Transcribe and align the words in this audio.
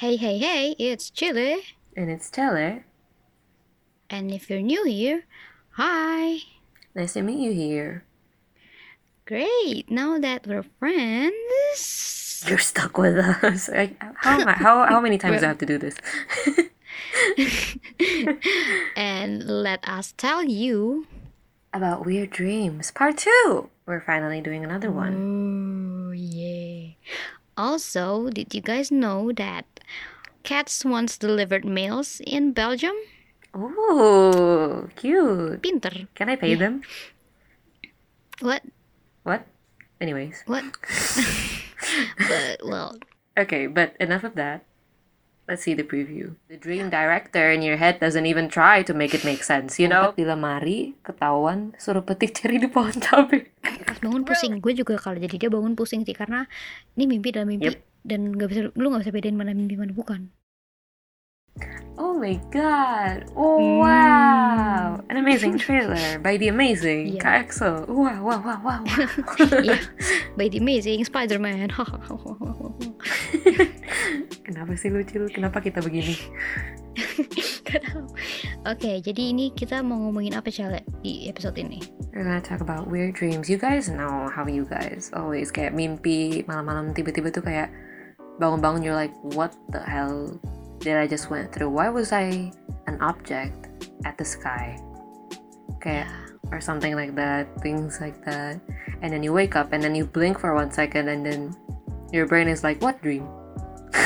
Hey, 0.00 0.16
hey, 0.16 0.36
hey, 0.36 0.76
it's 0.78 1.08
Chile. 1.08 1.56
And 1.96 2.10
it's 2.10 2.28
Teller. 2.28 2.84
And 4.10 4.30
if 4.30 4.50
you're 4.50 4.60
new 4.60 4.84
here, 4.84 5.24
hi. 5.70 6.40
Nice 6.94 7.14
to 7.14 7.22
meet 7.22 7.38
you 7.38 7.52
here. 7.52 8.04
Great. 9.24 9.90
Now 9.90 10.18
that 10.18 10.46
we're 10.46 10.66
friends. 10.78 12.44
You're 12.46 12.58
stuck 12.58 12.98
with 12.98 13.16
us. 13.16 13.68
Like, 13.72 13.96
how, 14.16 14.38
am 14.38 14.48
I, 14.48 14.52
how, 14.52 14.84
how 14.84 15.00
many 15.00 15.16
times 15.16 15.40
do 15.40 15.46
I 15.46 15.48
have 15.48 15.64
to 15.64 15.64
do 15.64 15.78
this? 15.78 15.96
and 18.96 19.44
let 19.44 19.88
us 19.88 20.12
tell 20.18 20.44
you. 20.44 21.06
About 21.72 22.04
weird 22.04 22.28
dreams, 22.28 22.90
part 22.90 23.16
two. 23.16 23.70
We're 23.86 24.02
finally 24.02 24.42
doing 24.42 24.62
another 24.62 24.90
one. 24.90 26.10
Oh, 26.10 26.12
yeah. 26.12 26.90
Also, 27.56 28.28
did 28.28 28.54
you 28.54 28.60
guys 28.60 28.92
know 28.92 29.32
that 29.32 29.64
cats 30.46 30.86
once 30.86 31.18
delivered 31.18 31.66
mails 31.66 32.22
in 32.22 32.54
Belgium? 32.54 32.94
Oh, 33.50 34.86
cute. 34.94 35.58
Pinter. 35.58 36.06
Can 36.14 36.30
I 36.30 36.38
pay 36.38 36.54
them? 36.54 36.86
What? 38.38 38.62
What? 39.26 39.42
Anyways. 39.98 40.46
What? 40.46 40.62
but, 42.30 42.62
well, 42.62 42.94
Okay, 43.36 43.66
but 43.66 43.92
enough 44.00 44.24
of 44.24 44.32
that. 44.38 44.64
Let's 45.46 45.62
see 45.62 45.74
the 45.74 45.84
preview. 45.84 46.34
The 46.48 46.56
dream 46.56 46.90
director 46.90 47.52
in 47.52 47.62
your 47.62 47.76
head 47.76 48.00
doesn't 48.00 48.26
even 48.26 48.48
try 48.48 48.82
to 48.82 48.94
make 48.94 49.14
it 49.14 49.22
make 49.22 49.44
sense, 49.44 49.78
you 49.78 49.86
know? 49.86 50.10
Di 50.16 50.26
lemari, 50.26 50.98
ketahuan, 51.06 51.70
suruh 51.78 52.02
petik 52.02 52.34
ceri 52.36 52.58
di 52.58 52.66
pohon 52.66 52.96
cabai. 52.98 53.46
pas 53.86 53.98
bangun 54.02 54.26
pusing. 54.26 54.58
Gue 54.58 54.74
juga 54.74 54.98
kalau 54.98 55.20
jadi 55.20 55.36
dia 55.36 55.50
bangun 55.52 55.78
pusing 55.78 56.02
sih 56.02 56.16
karena 56.18 56.50
ini 56.98 57.06
mimpi 57.06 57.30
dalam 57.30 57.46
mimpi 57.46 57.70
Yep. 57.70 57.78
Dan 58.06 58.32
nggak 58.32 58.48
bisa 58.48 58.60
lu 58.72 58.86
nggak 58.88 59.02
bisa 59.02 59.12
bedain 59.12 59.34
mana 59.34 59.52
mimpi 59.52 59.74
mana 59.74 59.92
bukan. 59.92 60.30
Oh 61.96 62.12
my 62.12 62.36
god! 62.52 63.24
Oh 63.32 63.56
Hmm. 63.56 63.80
wow! 63.80 65.00
An 65.08 65.16
amazing 65.16 65.56
trailer 65.56 66.20
by 66.20 66.36
the 66.36 66.52
amazing 66.52 67.16
Yeah. 67.16 67.24
Kak 67.24 67.48
EXO. 67.48 67.88
Wow, 67.88 68.20
wow, 68.20 68.40
wow, 68.44 68.60
wow. 68.60 68.62
wow. 68.84 68.84
Iya, 69.64 69.80
by 70.36 70.52
the 70.52 70.60
amazing 70.60 71.00
Spider-Man. 71.02 71.72
Kenapa 74.46 74.72
sih 74.76 74.92
lucu? 74.92 75.24
Kenapa 75.32 75.64
kita 75.64 75.80
begini? 75.80 76.14
Gak 77.64 77.80
tahu. 77.88 78.04
Oke, 78.68 79.00
jadi 79.00 79.32
ini 79.32 79.52
kita 79.52 79.80
mau 79.80 79.96
ngomongin 79.96 80.36
apa 80.36 80.52
Cale 80.52 80.84
di 81.00 81.28
episode 81.28 81.56
ini? 81.56 81.80
We're 82.12 82.24
gonna 82.24 82.44
talk 82.44 82.60
about 82.60 82.88
weird 82.88 83.16
dreams. 83.16 83.48
You 83.48 83.56
guys 83.56 83.88
know 83.88 84.28
how 84.28 84.44
you 84.44 84.68
guys 84.68 85.08
always 85.12 85.48
kayak 85.48 85.72
mimpi 85.72 86.44
malam-malam 86.44 86.92
tiba-tiba 86.92 87.32
tuh 87.32 87.40
kayak 87.40 87.72
bangun-bangun 88.38 88.84
you're 88.84 88.94
like, 88.98 89.14
what 89.34 89.54
the 89.70 89.80
hell 89.80 90.36
did 90.80 90.96
I 90.96 91.06
just 91.06 91.30
went 91.30 91.52
through? 91.52 91.70
Why 91.70 91.88
was 91.88 92.12
I 92.12 92.52
an 92.86 93.00
object 93.00 93.88
at 94.04 94.16
the 94.18 94.24
sky? 94.24 94.76
Kayak 95.80 96.08
or 96.52 96.60
something 96.60 96.94
like 96.94 97.14
that, 97.16 97.50
things 97.60 97.98
like 98.00 98.22
that. 98.24 98.60
And 99.02 99.10
then 99.12 99.22
you 99.22 99.32
wake 99.32 99.56
up 99.56 99.72
and 99.72 99.82
then 99.82 99.94
you 99.94 100.06
blink 100.06 100.38
for 100.38 100.54
one 100.54 100.70
second 100.70 101.08
and 101.08 101.26
then 101.26 101.54
your 102.12 102.26
brain 102.26 102.46
is 102.46 102.62
like, 102.62 102.80
what 102.80 103.02
dream? 103.02 103.26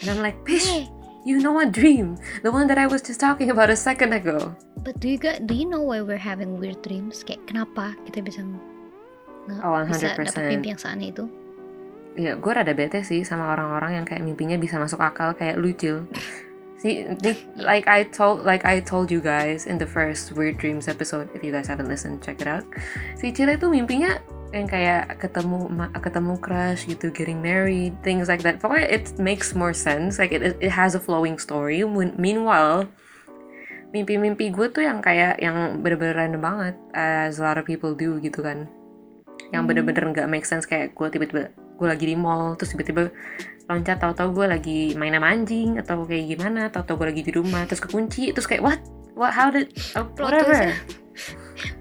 and 0.00 0.06
I'm 0.10 0.20
like, 0.22 0.38
bitch, 0.44 0.66
Hey, 0.66 0.88
you 1.24 1.40
know 1.40 1.52
what 1.52 1.72
dream? 1.72 2.16
The 2.42 2.52
one 2.52 2.66
that 2.68 2.78
I 2.78 2.86
was 2.86 3.02
just 3.02 3.18
talking 3.20 3.50
about 3.50 3.70
a 3.70 3.76
second 3.76 4.12
ago. 4.12 4.54
but 4.84 5.00
do 5.00 5.08
you 5.08 5.16
guys, 5.16 5.40
do 5.48 5.54
you 5.56 5.64
know 5.64 5.80
why 5.80 6.04
we're 6.04 6.20
having 6.20 6.60
weird 6.60 6.82
dreams? 6.84 7.24
Kayak 7.24 7.48
kenapa 7.48 7.96
kita 8.04 8.20
bisa 8.20 8.44
nggak 8.44 9.60
Oh, 9.64 9.80
bisa 9.88 10.12
dapat 10.12 10.28
100%. 10.28 10.52
mimpi 10.52 10.68
yang 10.72 10.80
seaneh 10.80 11.08
itu? 11.12 11.24
Ya, 12.14 12.38
gue 12.38 12.52
rada 12.54 12.70
bete 12.70 13.02
sih 13.02 13.26
sama 13.26 13.50
orang-orang 13.58 13.98
yang 14.02 14.06
kayak 14.06 14.22
mimpinya 14.22 14.54
bisa 14.54 14.78
masuk 14.78 15.02
akal 15.02 15.34
kayak 15.34 15.58
lucu. 15.58 16.06
See, 16.78 17.08
the- 17.24 17.40
like 17.58 17.88
I 17.90 18.04
told, 18.06 18.46
like 18.46 18.62
I 18.62 18.78
told 18.78 19.10
you 19.10 19.18
guys 19.18 19.66
in 19.66 19.80
the 19.80 19.88
first 19.88 20.30
Weird 20.36 20.60
Dreams 20.60 20.86
episode, 20.86 21.26
if 21.34 21.42
you 21.42 21.50
guys 21.50 21.66
haven't 21.66 21.90
listened, 21.90 22.22
check 22.22 22.38
it 22.38 22.46
out. 22.46 22.62
Si 23.18 23.34
Cile 23.34 23.58
tuh 23.58 23.72
mimpinya 23.72 24.20
yang 24.54 24.70
kayak 24.70 25.18
ketemu 25.18 25.66
ketemu 25.98 26.34
crush 26.38 26.86
gitu, 26.86 27.10
getting 27.10 27.42
married, 27.42 27.96
things 28.06 28.30
like 28.30 28.44
that. 28.46 28.62
Pokoknya 28.62 28.86
it 28.86 29.16
makes 29.18 29.56
more 29.56 29.74
sense, 29.74 30.20
like 30.20 30.30
it 30.30 30.54
it 30.60 30.70
has 30.70 30.94
a 30.94 31.02
flowing 31.02 31.40
story. 31.40 31.82
Mean- 31.82 32.14
Meanwhile, 32.14 32.86
mimpi-mimpi 33.90 34.54
gue 34.54 34.70
tuh 34.70 34.86
yang 34.86 35.02
kayak 35.02 35.42
yang 35.42 35.82
bener-bener 35.82 36.14
random 36.14 36.42
banget, 36.44 36.76
as 36.94 37.40
a 37.40 37.42
lot 37.42 37.58
of 37.58 37.66
people 37.66 37.96
do 37.96 38.22
gitu 38.22 38.38
kan 38.44 38.70
yang 39.52 39.70
bener-bener 39.70 40.10
nggak 40.10 40.26
make 40.26 40.42
sense 40.42 40.66
kayak 40.66 40.94
gue 40.98 41.06
tiba-tiba 41.14 41.50
gue 41.74 41.88
lagi 41.88 42.04
di 42.06 42.16
mall 42.16 42.54
terus 42.54 42.72
tiba-tiba 42.74 43.10
loncat 43.64 43.96
tahu-tahu 43.96 44.28
gue 44.36 44.46
lagi 44.46 44.78
main 44.94 45.16
sama 45.16 45.28
anjing 45.32 45.80
atau 45.80 46.04
kayak 46.04 46.36
gimana 46.36 46.68
tahu-tahu 46.68 47.00
gue 47.00 47.08
lagi 47.16 47.22
di 47.24 47.32
rumah 47.32 47.64
terus 47.64 47.80
kekunci 47.80 48.30
terus 48.36 48.46
kayak 48.46 48.62
what? 48.62 48.80
What? 49.14 49.32
How 49.32 49.48
did 49.48 49.70
oh, 49.94 50.06
Plot 50.12 50.26
whatever. 50.30 50.74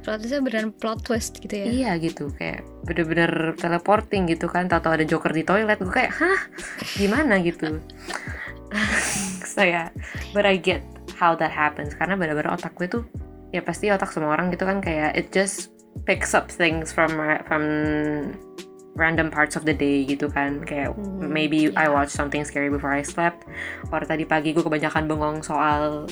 Plot 0.06 0.22
twistnya 0.22 0.40
beneran 0.46 0.70
plot 0.78 1.00
twist 1.02 1.42
gitu 1.42 1.56
ya? 1.60 1.66
iya 1.66 1.92
gitu. 1.98 2.30
Kayak 2.38 2.64
bener-bener 2.86 3.58
teleporting 3.58 4.30
gitu 4.30 4.46
kan 4.46 4.70
tahu-tahu 4.70 5.02
ada 5.02 5.06
joker 5.08 5.34
di 5.34 5.44
toilet 5.44 5.82
gue 5.82 5.92
kayak 5.92 6.14
hah? 6.14 6.40
Gimana? 6.98 7.42
gitu. 7.42 7.82
So 9.54 9.62
yeah. 9.62 9.94
But 10.34 10.50
I 10.50 10.58
get 10.58 10.82
how 11.14 11.38
that 11.38 11.54
happens 11.54 11.94
karena 11.94 12.18
bener-bener 12.18 12.58
otak 12.58 12.74
gue 12.74 12.90
tuh 12.90 13.06
ya 13.54 13.62
pasti 13.62 13.94
otak 13.94 14.10
semua 14.10 14.34
orang 14.34 14.50
gitu 14.50 14.66
kan 14.66 14.82
kayak 14.82 15.14
it 15.14 15.30
just 15.30 15.70
picks 16.10 16.34
up 16.34 16.50
things 16.50 16.90
from 16.90 17.14
from 17.46 17.64
random 18.94 19.34
parts 19.34 19.58
of 19.58 19.66
the 19.66 19.74
day 19.74 20.06
gitu 20.06 20.30
kan. 20.30 20.62
Kayak 20.64 20.94
Hmm, 20.94 21.34
maybe 21.34 21.74
I 21.74 21.90
ya. 21.90 21.94
watched 21.94 22.14
something 22.14 22.46
scary 22.46 22.70
before 22.70 22.94
I 22.94 23.02
slept. 23.02 23.46
Or 23.90 24.02
tadi 24.06 24.24
pagi 24.24 24.54
gue 24.54 24.62
kebanyakan 24.62 25.10
bengong 25.10 25.42
soal 25.42 26.06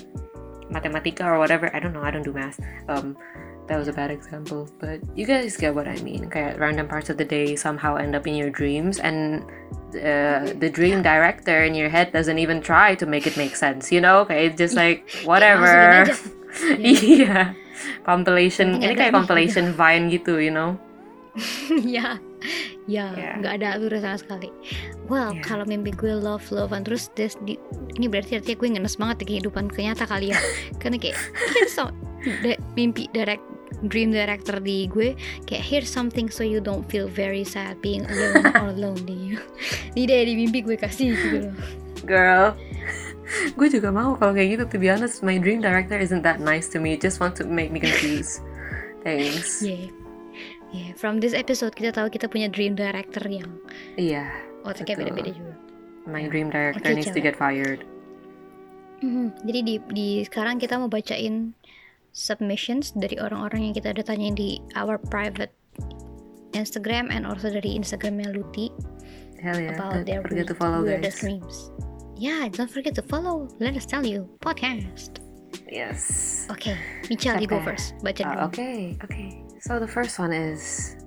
matematika 0.72 1.28
or 1.28 1.38
whatever. 1.38 1.70
I 1.74 1.80
don't 1.80 1.94
know 1.94 2.02
I 2.02 2.10
don't 2.10 2.26
do 2.26 2.34
math. 2.34 2.58
Um 2.90 3.14
that 3.70 3.78
was 3.80 3.88
a 3.88 3.96
bad 3.96 4.12
example. 4.12 4.68
But 4.82 5.00
you 5.16 5.24
guys 5.24 5.56
get 5.56 5.72
what 5.78 5.88
I 5.88 5.96
mean. 6.04 6.28
Kayak 6.28 6.60
random 6.60 6.90
parts 6.90 7.08
of 7.08 7.16
the 7.16 7.28
day 7.28 7.56
somehow 7.56 7.96
end 7.96 8.18
up 8.18 8.26
in 8.28 8.36
your 8.36 8.50
dreams 8.50 8.98
and 9.00 9.46
uh, 9.96 10.48
the 10.60 10.72
dream 10.72 11.04
director 11.04 11.64
in 11.64 11.76
your 11.76 11.88
head 11.92 12.12
doesn't 12.12 12.40
even 12.40 12.60
try 12.64 12.96
to 12.96 13.06
make 13.06 13.28
it 13.28 13.36
make 13.36 13.56
sense 13.56 13.92
you 13.92 14.00
know? 14.02 14.26
Kayak 14.26 14.56
it's 14.56 14.58
just 14.58 14.76
like 14.76 15.06
whatever. 15.30 16.08
Iya 16.80 17.56
compilation 18.10 18.76
Penting 18.80 18.92
ini 18.92 18.94
kayak 18.98 19.14
compilation 19.16 19.72
Vine 19.76 20.12
gitu 20.12 20.40
you 20.40 20.52
know? 20.52 20.76
Ya 21.96 22.20
ya 22.90 23.14
Ya. 23.14 23.38
nggak 23.38 23.54
ada 23.62 23.68
alurnya 23.78 24.02
sama 24.02 24.18
sekali. 24.18 24.50
Well 25.06 25.38
Ya. 25.38 25.42
kalau 25.46 25.64
mimpi 25.64 25.92
gue 25.92 26.12
love 26.12 26.44
lovean 26.50 26.82
terus 26.82 27.10
this 27.14 27.38
di, 27.44 27.56
ini 27.96 28.10
berarti 28.10 28.38
artinya 28.38 28.58
gue 28.58 28.70
ngenes 28.78 28.96
banget 28.98 29.18
di 29.22 29.26
kehidupan 29.36 29.70
kenyata 29.70 30.06
kali 30.06 30.34
ya. 30.34 30.40
Karena 30.82 30.98
kayak 30.98 31.18
here's 31.54 31.72
some 31.72 31.94
da- 32.42 32.60
mimpi 32.74 33.06
direct 33.12 33.42
dream 33.88 34.12
director 34.12 34.60
di 34.60 34.86
gue 34.86 35.16
kayak 35.48 35.64
here's 35.64 35.90
something 35.90 36.28
so 36.28 36.44
you 36.44 36.60
don't 36.60 36.86
feel 36.86 37.08
very 37.08 37.42
sad 37.42 37.80
being 37.80 38.04
alone 38.06 38.46
or 38.62 38.70
lonely 38.76 39.34
ini 39.96 40.04
deh 40.06 40.22
di 40.28 40.34
mimpi 40.38 40.62
gue 40.62 40.78
kasih 40.78 41.16
gitu 41.16 41.38
loh. 41.50 41.56
Girl. 42.04 42.54
Gue 43.56 43.72
juga 43.72 43.96
mau 43.96 44.20
kalau 44.20 44.36
kayak 44.36 44.60
gitu 44.60 44.64
to 44.68 44.78
be 44.78 44.92
honest 44.92 45.24
my 45.24 45.40
dream 45.40 45.64
director 45.64 45.96
isn't 45.96 46.20
that 46.22 46.44
nice 46.44 46.68
to 46.68 46.84
me. 46.84 47.00
Just 47.00 47.24
want 47.24 47.32
to 47.40 47.48
make 47.48 47.72
me 47.72 47.80
confused. 47.80 48.44
Thanks. 49.02 49.64
Yeah 49.64 49.90
yeah 50.72 50.92
from 50.96 51.20
this 51.20 51.34
episode 51.34 51.74
kita 51.74 51.92
tahu 51.92 52.08
kita 52.08 52.26
punya 52.26 52.48
dream 52.48 52.74
director 52.74 53.22
yang 53.26 53.48
iya 53.96 54.30
otaknya 54.64 54.96
Betul. 54.96 55.06
beda-beda 55.10 55.32
juga 55.36 55.54
my 56.06 56.24
dream 56.28 56.50
director 56.50 56.82
Oke, 56.82 56.96
needs 56.98 57.08
to 57.08 57.18
cewek. 57.18 57.32
get 57.32 57.36
fired 57.36 57.82
Mhm. 59.02 59.34
Jadi 59.50 59.60
di, 59.66 59.76
di 59.90 60.08
sekarang 60.22 60.62
kita 60.62 60.78
mau 60.78 60.86
bacain 60.86 61.58
submissions 62.14 62.94
dari 62.94 63.18
orang-orang 63.18 63.66
yang 63.66 63.74
kita 63.74 63.98
udah 63.98 64.06
tanyain 64.06 64.38
di 64.38 64.62
our 64.78 65.02
private 65.10 65.50
Instagram 66.54 67.10
and 67.10 67.26
also 67.26 67.50
dari 67.50 67.74
Instagramnya 67.74 68.30
Luti 68.30 68.70
hell 69.42 69.58
yeah 69.58 69.74
about 69.74 69.98
don't 69.98 70.06
their 70.06 70.22
forget 70.22 70.46
to 70.46 70.54
follow 70.54 70.86
guys 70.86 71.18
dreams. 71.18 71.74
Yeah, 72.14 72.46
don't 72.54 72.70
forget 72.70 72.94
to 72.94 73.02
follow. 73.02 73.50
Let 73.58 73.74
us 73.74 73.90
tell 73.90 74.06
you 74.06 74.30
podcast. 74.38 75.18
yes 75.66 76.46
Oke, 76.54 76.78
Michelle, 77.10 77.42
you 77.42 77.50
go 77.50 77.58
first. 77.66 77.98
Baca 78.06 78.22
Uh, 78.22 78.30
dulu. 78.30 78.42
okay 78.54 78.78
okay 79.02 79.42
so 79.62 79.78
the 79.78 79.88
first 79.88 80.18
one 80.18 80.34
is 80.34 80.98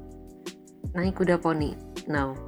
naik 0.94 1.18
kuda 1.18 1.42
poni. 1.42 1.74
No. 2.06 2.38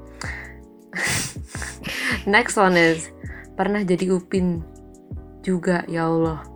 Next 2.31 2.55
one 2.55 2.79
is 2.79 3.11
pernah 3.59 3.83
jadi 3.83 4.15
upin 4.15 4.63
juga 5.43 5.83
ya 5.91 6.07
Allah. 6.07 6.47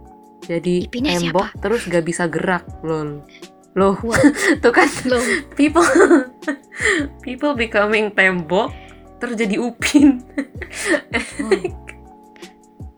Jadi 0.47 0.87
Ipinnya 0.87 1.19
tembok 1.19 1.51
siapa? 1.51 1.63
terus 1.63 1.83
gak 1.91 2.05
bisa 2.07 2.31
gerak 2.31 2.65
lol. 2.87 3.27
Loh. 3.75 3.99
Wah. 4.07 4.19
tuh 4.63 4.71
kan 4.71 4.87
Loh, 5.11 5.23
people 5.59 5.85
people 7.27 7.53
becoming 7.59 8.15
tembok 8.15 8.71
terus 9.19 9.35
jadi 9.35 9.59
upin. 9.59 10.23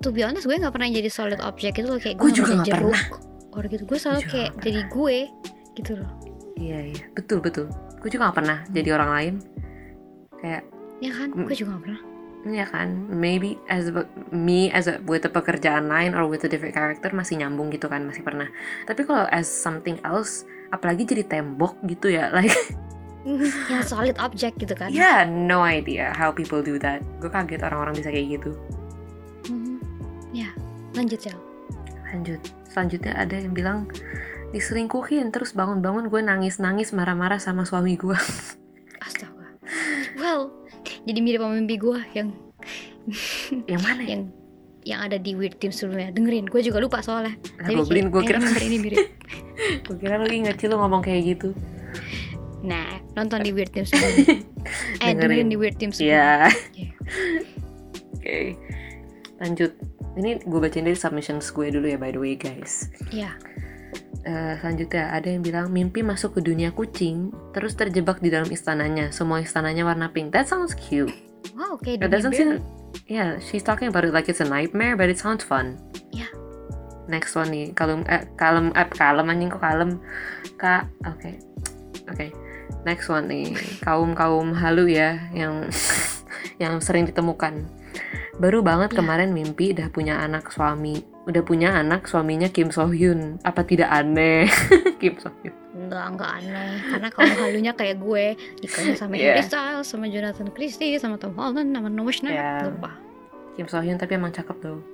To 0.05 0.13
be 0.13 0.21
honest 0.21 0.45
gue 0.45 0.57
nggak 0.61 0.75
pernah 0.75 0.93
jadi 0.93 1.09
solid 1.09 1.41
object 1.41 1.81
itu 1.81 1.89
loh 1.89 2.01
kayak 2.01 2.21
Gue 2.21 2.29
gue 2.29 2.45
juga 2.45 2.61
nggak 2.61 2.69
nggak 2.69 2.81
jeruk 2.85 3.03
or 3.53 3.65
gitu. 3.69 3.83
Gue 3.89 3.99
selalu 4.01 4.21
kayak 4.29 4.51
jadi 4.61 4.81
gue 4.93 5.17
gitu 5.81 5.97
loh 5.97 6.32
iya 6.63 6.79
iya. 6.95 7.05
Betul 7.13 7.43
betul. 7.43 7.67
Gue 7.99 8.09
juga 8.09 8.31
gak 8.31 8.39
pernah 8.39 8.59
jadi 8.71 8.95
orang 8.95 9.11
lain. 9.11 9.35
Kayak 10.39 10.63
ya 11.03 11.11
kan? 11.11 11.29
Hmm. 11.35 11.47
gue 11.47 11.57
juga 11.59 11.69
nggak 11.75 11.85
pernah. 11.87 12.01
Ya 12.43 12.67
kan? 12.67 12.89
Maybe 13.07 13.59
as 13.67 13.87
a- 13.87 14.11
me 14.31 14.71
as 14.71 14.87
a, 14.87 14.99
with 15.07 15.27
a 15.27 15.31
pekerjaan 15.31 15.87
lain 15.87 16.15
or 16.15 16.27
with 16.27 16.43
a 16.43 16.51
different 16.51 16.75
character 16.75 17.11
masih 17.11 17.39
nyambung 17.39 17.71
gitu 17.71 17.87
kan? 17.87 18.03
Masih 18.03 18.23
pernah. 18.23 18.47
Tapi 18.87 19.03
kalau 19.03 19.27
as 19.31 19.47
something 19.47 19.99
else 20.03 20.47
apalagi 20.71 21.05
jadi 21.05 21.27
tembok 21.27 21.77
gitu 21.85 22.11
ya 22.11 22.31
like 22.37 22.55
yang 23.71 23.83
solid 23.87 24.19
object 24.19 24.59
gitu 24.59 24.75
kan? 24.75 24.91
Yeah 24.91 25.23
no 25.27 25.63
idea 25.63 26.11
how 26.15 26.35
people 26.35 26.63
do 26.63 26.79
that. 26.83 27.03
Gue 27.23 27.31
kaget 27.31 27.63
orang-orang 27.63 27.95
bisa 27.99 28.11
kayak 28.11 28.39
gitu. 28.39 28.51
Mhm. 29.51 29.79
ya 30.35 30.51
lanjut 30.95 31.23
ya 31.23 31.35
lanjut. 32.11 32.41
Selanjutnya 32.67 33.13
ada 33.15 33.37
yang 33.39 33.55
bilang 33.55 33.79
diselingkuhin 34.53 35.33
terus 35.33 35.57
bangun-bangun 35.57 36.13
gue 36.13 36.21
nangis-nangis 36.21 36.93
marah-marah 36.93 37.41
sama 37.41 37.65
suami 37.65 37.97
gue 37.97 38.17
astaga 39.01 39.57
well 40.21 40.53
jadi 41.09 41.19
mirip 41.25 41.41
sama 41.41 41.57
mimpi 41.57 41.77
gue 41.81 41.99
yang 42.13 42.29
yang 43.67 43.83
mana 43.83 44.03
ya? 44.05 44.09
yang 44.15 44.23
yang 44.83 45.01
ada 45.03 45.17
di 45.17 45.33
weird 45.39 45.57
team 45.63 45.71
sebelumnya 45.71 46.11
dengerin 46.13 46.47
gue 46.47 46.61
juga 46.61 46.83
lupa 46.83 47.01
soalnya 47.01 47.39
Lah, 47.63 47.71
gue 47.71 47.87
beliin 47.87 48.11
gue 48.11 48.23
kira 48.23 48.39
remember 48.43 48.63
ini 48.63 48.77
mirip 48.79 49.07
gue 49.89 49.97
kira 49.99 50.21
lu 50.21 50.29
inget 50.29 50.59
sih 50.59 50.69
lu 50.69 50.77
ngomong 50.79 51.01
kayak 51.03 51.39
gitu 51.39 51.55
nah 52.63 53.01
nonton 53.19 53.43
di 53.43 53.51
weird 53.51 53.73
team 53.75 53.87
sebelumnya 53.91 54.43
eh 55.03 55.11
Dengerin. 55.15 55.19
dengerin 55.19 55.49
di 55.51 55.57
weird 55.59 55.77
team 55.81 55.91
sebelumnya 55.91 56.15
Iya. 56.15 56.31
Iya. 56.79 56.91
Oke. 58.23 58.55
Lanjut. 59.43 59.75
Ini 60.15 60.47
gue 60.47 60.59
bacain 60.63 60.87
dari 60.87 60.95
submissions 60.95 61.51
gue 61.51 61.75
dulu 61.75 61.91
ya 61.91 61.99
by 61.99 62.15
the 62.15 62.21
way 62.23 62.39
guys. 62.39 62.87
Iya. 63.11 63.35
Eh, 64.23 64.55
selanjutnya 64.63 65.11
ada 65.11 65.27
yang 65.27 65.43
bilang 65.43 65.67
mimpi 65.75 66.07
masuk 66.07 66.39
ke 66.39 66.41
dunia 66.47 66.71
kucing 66.71 67.35
terus 67.51 67.75
terjebak 67.75 68.23
di 68.23 68.31
dalam 68.31 68.47
istananya. 68.55 69.11
Semua 69.11 69.43
istananya 69.43 69.83
warna 69.83 70.15
pink. 70.15 70.31
That 70.31 70.47
sounds 70.47 70.79
cute. 70.79 71.11
wow 71.59 71.75
oke 71.75 71.91
It 71.91 72.07
doesn't 72.07 72.39
seem 72.39 72.63
Yeah, 73.11 73.43
she's 73.43 73.67
talking 73.67 73.91
about 73.91 74.07
it 74.07 74.15
like 74.15 74.31
it's 74.31 74.39
a 74.39 74.47
nightmare 74.47 74.95
but 74.95 75.11
it 75.11 75.19
sounds 75.19 75.43
fun. 75.43 75.81
Yeah. 76.15 76.31
Next 77.11 77.35
one 77.35 77.51
nih, 77.51 77.75
kalem 77.75 78.07
eh 78.07 78.31
kalem 78.39 78.71
eh 78.79 78.87
kalem 78.95 79.27
anjing 79.27 79.51
kok 79.51 79.59
kalem. 79.59 79.99
Kak, 80.55 80.87
oke. 81.03 81.33
Oke. 82.15 82.31
Next 82.87 83.11
one 83.11 83.27
nih, 83.27 83.59
kaum-kaum 83.83 84.55
halu 84.55 84.87
ya 84.87 85.19
yang 85.35 85.67
yang 86.63 86.79
sering 86.79 87.11
ditemukan. 87.11 87.67
Baru 88.39 88.63
banget 88.63 88.95
Iya. 88.95 89.03
kemarin 89.03 89.35
mimpi 89.35 89.75
udah 89.75 89.91
punya 89.91 90.23
anak 90.23 90.47
suami. 90.55 91.03
Udah 91.23 91.43
punya 91.47 91.79
anak 91.79 92.11
suaminya 92.11 92.51
Kim 92.51 92.75
So 92.75 92.91
Hyun. 92.91 93.39
Apa 93.47 93.63
tidak 93.63 93.95
aneh? 93.95 94.51
Kim 95.03 95.19
So 95.23 95.31
Hyun. 95.43 95.55
Enggak, 95.73 96.05
enggak 96.13 96.31
aneh 96.37 96.73
Karena 96.85 97.09
kaum 97.09 97.33
halunya 97.33 97.73
kayak 97.73 97.97
gue 98.05 98.37
Nikahnya 98.61 98.93
sama 98.93 99.17
Yeah. 99.17 99.41
Harry 99.41 99.45
Styles 99.49 99.89
Sama 99.89 100.05
Jonathan 100.05 100.53
Christie 100.53 101.01
Sama 101.01 101.17
Tom 101.17 101.33
Holland 101.33 101.73
Sama 101.73 101.89
Noah 101.89 102.13
Schnapp 102.13 102.37
Yeah. 102.37 102.69
Lupa 102.69 102.93
Kim 103.57 103.67
So 103.73 103.81
Hyun 103.81 103.97
tapi 103.97 104.17
emang 104.21 104.37
cakep 104.37 104.53
tuh. 104.61 104.85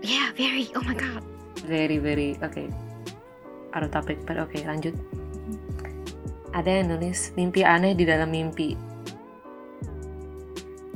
Yeah, 0.00 0.32
very 0.36 0.72
Oh 0.72 0.80
my 0.84 0.96
god 0.96 1.20
Very 1.68 1.96
very 2.00 2.36
oke. 2.40 2.64
Out 3.72 3.84
of 3.84 3.92
topic, 3.92 4.20
but 4.24 4.36
oke 4.36 4.56
lanjut. 4.64 4.92
Ada 6.52 6.80
yang 6.84 6.94
nulis 6.94 7.32
mimpi 7.34 7.64
aneh 7.64 7.96
di 7.96 8.04
dalam 8.06 8.30
mimpi. 8.30 8.76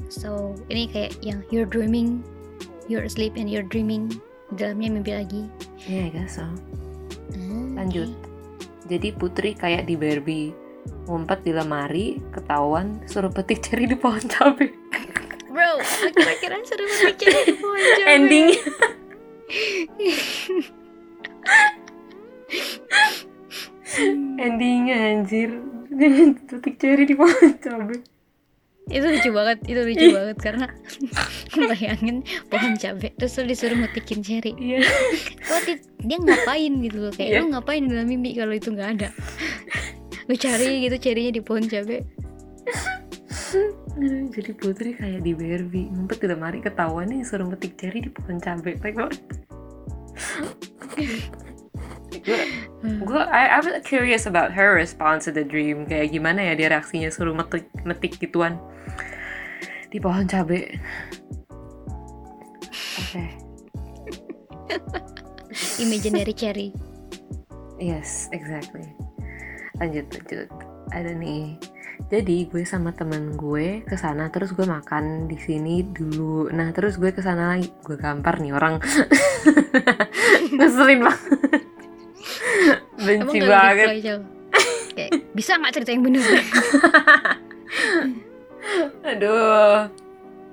So, 0.08 0.54
ini 0.68 0.86
kayak 0.88 1.18
yang 1.20 1.40
You're 1.48 1.68
dreaming 1.68 2.20
You're 2.88 3.04
asleep 3.04 3.36
and 3.36 3.48
you're 3.48 3.66
dreaming 3.66 4.08
dalamnya 4.52 4.88
mimpi 4.88 5.12
lagi 5.12 5.42
Iya, 5.84 6.12
guess 6.12 6.36
so. 6.36 6.44
Hmm, 7.32 7.76
Lanjut. 7.76 8.08
oke. 8.08 8.26
Jadi 8.88 9.08
Putri 9.12 9.52
kayak 9.52 9.84
di 9.84 9.94
Barbie, 9.94 10.52
ngumpet 11.04 11.44
di 11.44 11.52
lemari, 11.52 12.16
ketahuan, 12.32 13.04
suruh 13.04 13.28
petik 13.28 13.60
ceri 13.60 13.84
di 13.84 13.96
pohon 13.96 14.20
cabe. 14.24 14.72
Bro, 15.52 15.80
kira-kira 16.14 16.56
seru 16.64 16.84
banget 16.86 17.14
jadi 17.20 17.52
pohon 17.56 17.82
cabe. 17.82 18.08
Ending. 18.08 18.48
Endingnya 24.38 24.96
anjir. 25.16 25.50
petik 26.48 26.74
ceri 26.78 27.04
di 27.04 27.14
pohon 27.16 27.52
cabe. 27.60 27.96
itu 28.88 29.04
lucu 29.04 29.30
banget, 29.32 29.58
itu 29.68 29.80
lucu 29.84 30.06
banget 30.12 30.36
karena 30.40 30.66
bayangin 31.68 32.16
pohon 32.48 32.72
cabe 32.76 33.12
terus 33.16 33.36
lu 33.36 33.44
disuruh 33.46 33.76
metikin 33.76 34.24
cherry. 34.24 34.52
Iya. 34.56 34.80
Lo 35.48 35.56
di- 35.64 35.84
dia 36.04 36.18
ngapain 36.18 36.72
gitu 36.80 36.96
loh 37.04 37.12
kayak 37.12 37.30
Iya. 37.30 37.38
lu 37.44 37.46
ngapain 37.52 37.82
dalam 37.84 38.06
mimpi 38.08 38.32
kalau 38.34 38.52
itu 38.52 38.72
nggak 38.72 38.90
ada. 39.00 39.08
lu 40.28 40.36
cari 40.36 40.84
gitu 40.84 40.96
cerinya 41.00 41.32
di 41.32 41.42
pohon 41.44 41.64
cabe. 41.64 42.04
Aduh, 43.96 44.28
Jadi 44.28 44.52
Putri 44.54 44.92
kayak 44.92 45.24
di 45.24 45.32
Barbie, 45.32 45.88
ngumpet 45.88 46.20
di 46.20 46.28
lemari, 46.28 46.60
ketahuan 46.60 47.08
nih 47.08 47.24
suruh 47.24 47.48
petik 47.48 47.80
ceri 47.80 48.04
di 48.04 48.10
pohon. 48.12 48.36
Like 48.84 48.94
what? 48.94 49.16
Gue 52.08 52.40
gue 52.82 53.22
I, 53.26 53.58
I'm 53.58 53.66
curious 53.82 54.24
about 54.24 54.54
her 54.54 54.74
response 54.74 55.26
to 55.26 55.32
the 55.34 55.44
dream. 55.44 55.84
Kayak 55.84 56.14
gimana 56.14 56.40
ya 56.40 56.52
dia 56.54 56.68
reaksinya 56.72 57.10
suruh 57.12 57.34
metik 57.34 57.68
metik 57.84 58.16
gituan. 58.16 58.56
Di 59.88 59.98
pohon 59.98 60.28
cabe. 60.28 60.78
Oke. 62.98 63.24
Imaginary 65.84 66.34
cherry. 66.36 66.68
yes 67.78 68.26
exactly. 68.34 68.84
Lanjut 69.78 70.10
lanjut. 70.10 70.48
Ada 70.90 71.14
nih. 71.14 71.58
Jadi 72.08 72.46
gue 72.46 72.62
sama 72.62 72.94
temen 72.94 73.34
gue 73.34 73.82
ke 73.82 73.98
sana 73.98 74.30
terus 74.30 74.54
gue 74.54 74.64
makan 74.64 75.26
di 75.26 75.36
sini 75.38 75.82
dulu. 75.82 76.48
Nah 76.54 76.70
terus 76.70 76.94
gue 76.94 77.10
ke 77.10 77.20
sana 77.22 77.58
lagi. 77.58 77.70
Gue 77.82 77.98
gampar 77.98 78.38
nih 78.38 78.54
orang. 78.54 78.78
Ngeselin 80.58 81.02
banget 81.04 81.67
benci 83.08 83.36
gak 83.40 83.48
banget 83.48 83.88
Cel? 84.04 84.20
Kayak 84.96 85.10
bisa 85.32 85.50
nggak 85.56 85.72
cerita 85.72 85.90
yang 85.96 86.04
bener? 86.04 86.22
Aduh. 89.08 89.88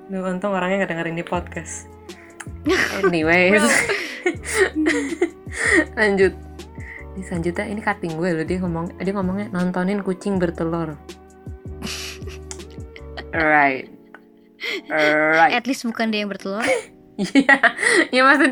Duh, 0.05 0.21
untung 0.21 0.53
orangnya 0.53 0.85
gak 0.85 0.91
dengerin 0.93 1.17
di 1.17 1.25
podcast. 1.25 1.89
Anyways. 3.01 3.65
Lanjut. 5.99 6.33
Di 7.15 7.21
selanjutnya 7.23 7.65
ini 7.71 7.81
cutting 7.81 8.13
gue 8.19 8.29
loh 8.35 8.45
dia 8.45 8.59
ngomong 8.59 8.85
dia 8.99 9.13
ngomongnya 9.15 9.47
nontonin 9.49 10.03
kucing 10.03 10.37
bertelur. 10.37 10.99
Alright. 13.33 13.87
Alright. 14.91 15.53
At 15.55 15.65
least 15.65 15.87
bukan 15.87 16.11
dia 16.13 16.23
yang 16.23 16.31
bertelur. 16.31 16.65
Iya. 17.15 17.57
Ya 18.11 18.21
maksud 18.27 18.51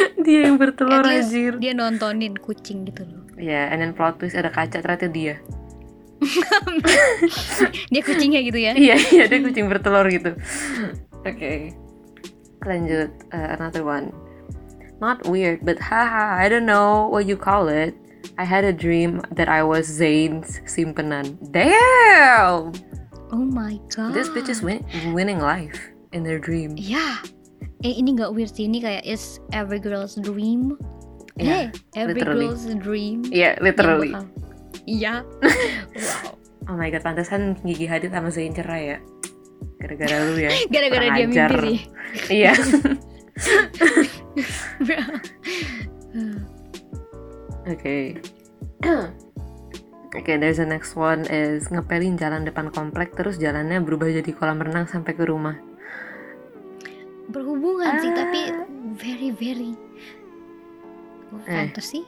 dia 0.26 0.48
yang 0.48 0.56
bertelur 0.60 1.00
At 1.00 1.08
least 1.08 1.32
anjir. 1.32 1.52
dia 1.58 1.72
nontonin 1.74 2.34
kucing 2.38 2.84
gitu 2.88 3.04
loh. 3.06 3.22
Ya, 3.40 3.72
and 3.72 3.80
then 3.80 3.92
plot 3.96 4.20
twist 4.20 4.36
ada 4.36 4.52
kaca 4.52 4.80
ternyata 4.84 5.08
dia. 5.08 5.40
Dia 7.88 8.02
kucingnya 8.04 8.44
gitu 8.44 8.60
ya. 8.60 8.76
Iya, 8.76 8.96
iya 9.08 9.24
dia 9.24 9.40
kucing 9.40 9.72
bertelur 9.72 10.04
gitu. 10.12 10.36
Oke. 11.24 11.72
Lanjut 12.68 13.08
uh, 13.32 13.48
another 13.56 13.80
one. 13.80 14.12
Not 15.00 15.24
weird, 15.24 15.64
but 15.64 15.80
haha, 15.80 16.36
I 16.36 16.52
don't 16.52 16.68
know 16.68 17.08
what 17.08 17.24
you 17.24 17.40
call 17.40 17.72
it. 17.72 17.96
I 18.36 18.44
had 18.44 18.68
a 18.68 18.72
dream 18.72 19.24
that 19.32 19.48
I 19.48 19.64
was 19.64 19.88
Zayn's 19.88 20.60
simpenan. 20.68 21.40
Damn! 21.56 22.76
Oh 23.32 23.40
my 23.48 23.80
god. 23.88 24.12
This 24.12 24.28
bitch 24.28 24.52
is 24.52 24.60
win- 24.60 24.84
winning 25.16 25.40
life 25.40 25.88
in 26.12 26.20
their 26.20 26.36
dream. 26.36 26.76
Ya. 26.76 27.24
Eh 27.80 27.96
ini 27.96 28.12
nggak 28.12 28.36
weird 28.36 28.52
sih 28.52 28.68
ini 28.68 28.84
kayak 28.84 29.04
it's 29.08 29.40
every 29.56 29.80
girl's 29.80 30.16
dream. 30.20 30.76
Yeah, 31.40 31.72
eh, 31.96 32.04
every 32.04 32.20
literally. 32.20 32.52
girl's 32.52 32.68
dream. 32.84 33.24
Yeah, 33.32 33.56
yang 33.56 33.72
literally. 33.72 34.12
Iya. 34.84 35.24
wow. 35.96 36.36
Oh 36.68 36.76
my 36.76 36.92
god, 36.92 37.02
pantesan 37.02 37.56
Gigi 37.64 37.88
Hadid 37.88 38.12
sama 38.12 38.28
Zayn 38.28 38.52
cerai 38.52 38.94
ya. 38.94 38.98
Gara-gara 39.80 40.16
lu 40.28 40.36
ya. 40.36 40.52
Gara-gara 40.74 41.06
dia 41.16 41.24
mimpi 41.24 41.56
sih. 41.64 41.78
Iya. 42.28 42.52
Oke. 47.72 48.20
Oke, 50.10 50.32
there's 50.36 50.58
the 50.60 50.68
next 50.68 50.98
one 50.98 51.24
is 51.32 51.70
ngepelin 51.72 52.20
jalan 52.20 52.44
depan 52.44 52.68
komplek 52.74 53.16
terus 53.16 53.40
jalannya 53.40 53.80
berubah 53.80 54.10
jadi 54.10 54.30
kolam 54.36 54.60
renang 54.60 54.84
sampai 54.84 55.16
ke 55.16 55.24
rumah. 55.24 55.69
Berhubungan 57.30 57.90
sih 57.98 58.10
Ah. 58.10 58.16
tapi 58.18 58.40
very 58.94 59.30
very 59.30 59.72
Eh. 61.40 61.46
fantasy. 61.46 62.02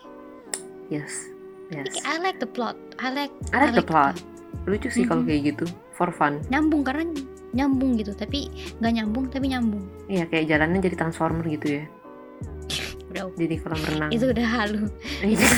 Yes. 0.88 1.30
Yes. 1.68 1.88
I 2.02 2.18
like 2.18 2.36
the 2.36 2.46
plot. 2.46 2.76
I 2.98 3.08
like 3.08 3.32
I 3.50 3.62
like 3.62 3.72
the 3.72 3.82
plot. 3.82 4.18
Lucu 4.62 4.86
sih 4.88 5.02
kalau 5.02 5.22
Mhm. 5.22 5.28
kayak 5.28 5.42
gitu. 5.48 5.64
For 5.92 6.10
fun. 6.10 6.42
Nyambung 6.48 6.82
karena 6.82 7.06
nyambung 7.52 7.94
gitu 7.94 8.12
tapi 8.12 8.48
nggak 8.76 8.92
nyambung 8.94 9.24
tapi 9.26 9.46
nyambung. 9.48 9.84
Iya, 10.06 10.24
kayak 10.26 10.48
jalannya 10.48 10.80
jadi 10.80 10.96
transformer 10.96 11.44
gitu 11.48 11.66
ya. 11.78 11.84
Bro, 13.08 13.28
Jadi 13.34 13.54
kolam 13.58 13.76
renang. 13.82 14.10
itu 14.10 14.24
udah 14.26 14.46
halu. 14.50 14.88
Iya. 15.22 15.48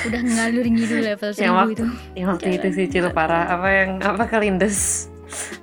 Udah 0.00 0.20
ngalur 0.22 0.64
ngidul 0.64 1.00
level 1.02 1.30
Yang 1.32 1.54
waktu- 1.54 1.74
itu. 1.74 1.86
yang 2.14 2.28
waktu 2.30 2.48
itu 2.52 2.66
sih 2.70 2.86
cil 2.88 3.06
parah 3.10 3.50
apa 3.50 3.68
yang 3.68 3.90
apa 3.98 4.24
kelindes 4.26 5.08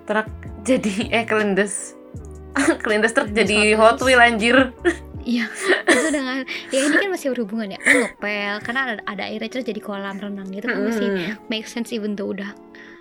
truk 0.03 0.27
jadi 0.61 0.91
eh 1.09 1.23
kelindes 1.23 1.94
kelindes 2.83 3.11
truk 3.11 3.29
jadi 3.29 3.73
Hot 3.75 3.99
Wheel 3.99 4.19
anjir 4.19 4.57
Iya, 5.25 5.49
itu 5.89 6.09
dengan 6.13 6.45
ya 6.69 6.79
ini 6.85 7.01
kan 7.01 7.09
masih 7.09 7.33
berhubungan 7.33 7.73
ya. 7.73 7.81
Ngepel 7.81 8.61
karena 8.61 8.79
ada, 8.85 8.93
ada 9.09 9.23
airnya 9.25 9.49
terus 9.49 9.65
jadi 9.65 9.81
kolam 9.81 10.21
renang 10.21 10.45
gitu 10.53 10.69
kan 10.69 10.77
masih 10.77 11.09
make 11.49 11.65
sense 11.65 11.89
even 11.89 12.13
though 12.13 12.29
udah 12.29 12.53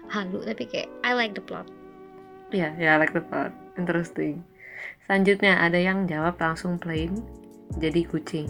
halu 0.08 0.40
tapi 0.40 0.64
kayak 0.64 0.88
I 1.04 1.12
like 1.12 1.36
the 1.36 1.44
plot. 1.44 1.68
ya 2.48 2.72
ya 2.80 2.96
I 2.96 2.98
like 2.98 3.12
the 3.12 3.20
part 3.20 3.52
interesting 3.76 4.40
selanjutnya 5.04 5.60
ada 5.60 5.76
yang 5.76 6.08
jawab 6.08 6.40
langsung 6.40 6.80
plain 6.80 7.12
jadi 7.76 8.08
kucing 8.08 8.48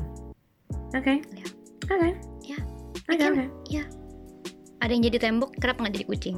oke 0.95 1.19
Ya. 1.35 1.47
oke 1.91 2.09
Ya. 2.47 2.59
oke 3.11 3.19
kan? 3.19 3.33
oke 3.35 3.83
Ada 4.79 4.91
yang 4.93 5.03
jadi 5.03 5.19
tembok, 5.19 5.51
kenapa 5.59 5.83
nggak 5.83 5.95
jadi 5.97 6.07
kucing? 6.07 6.37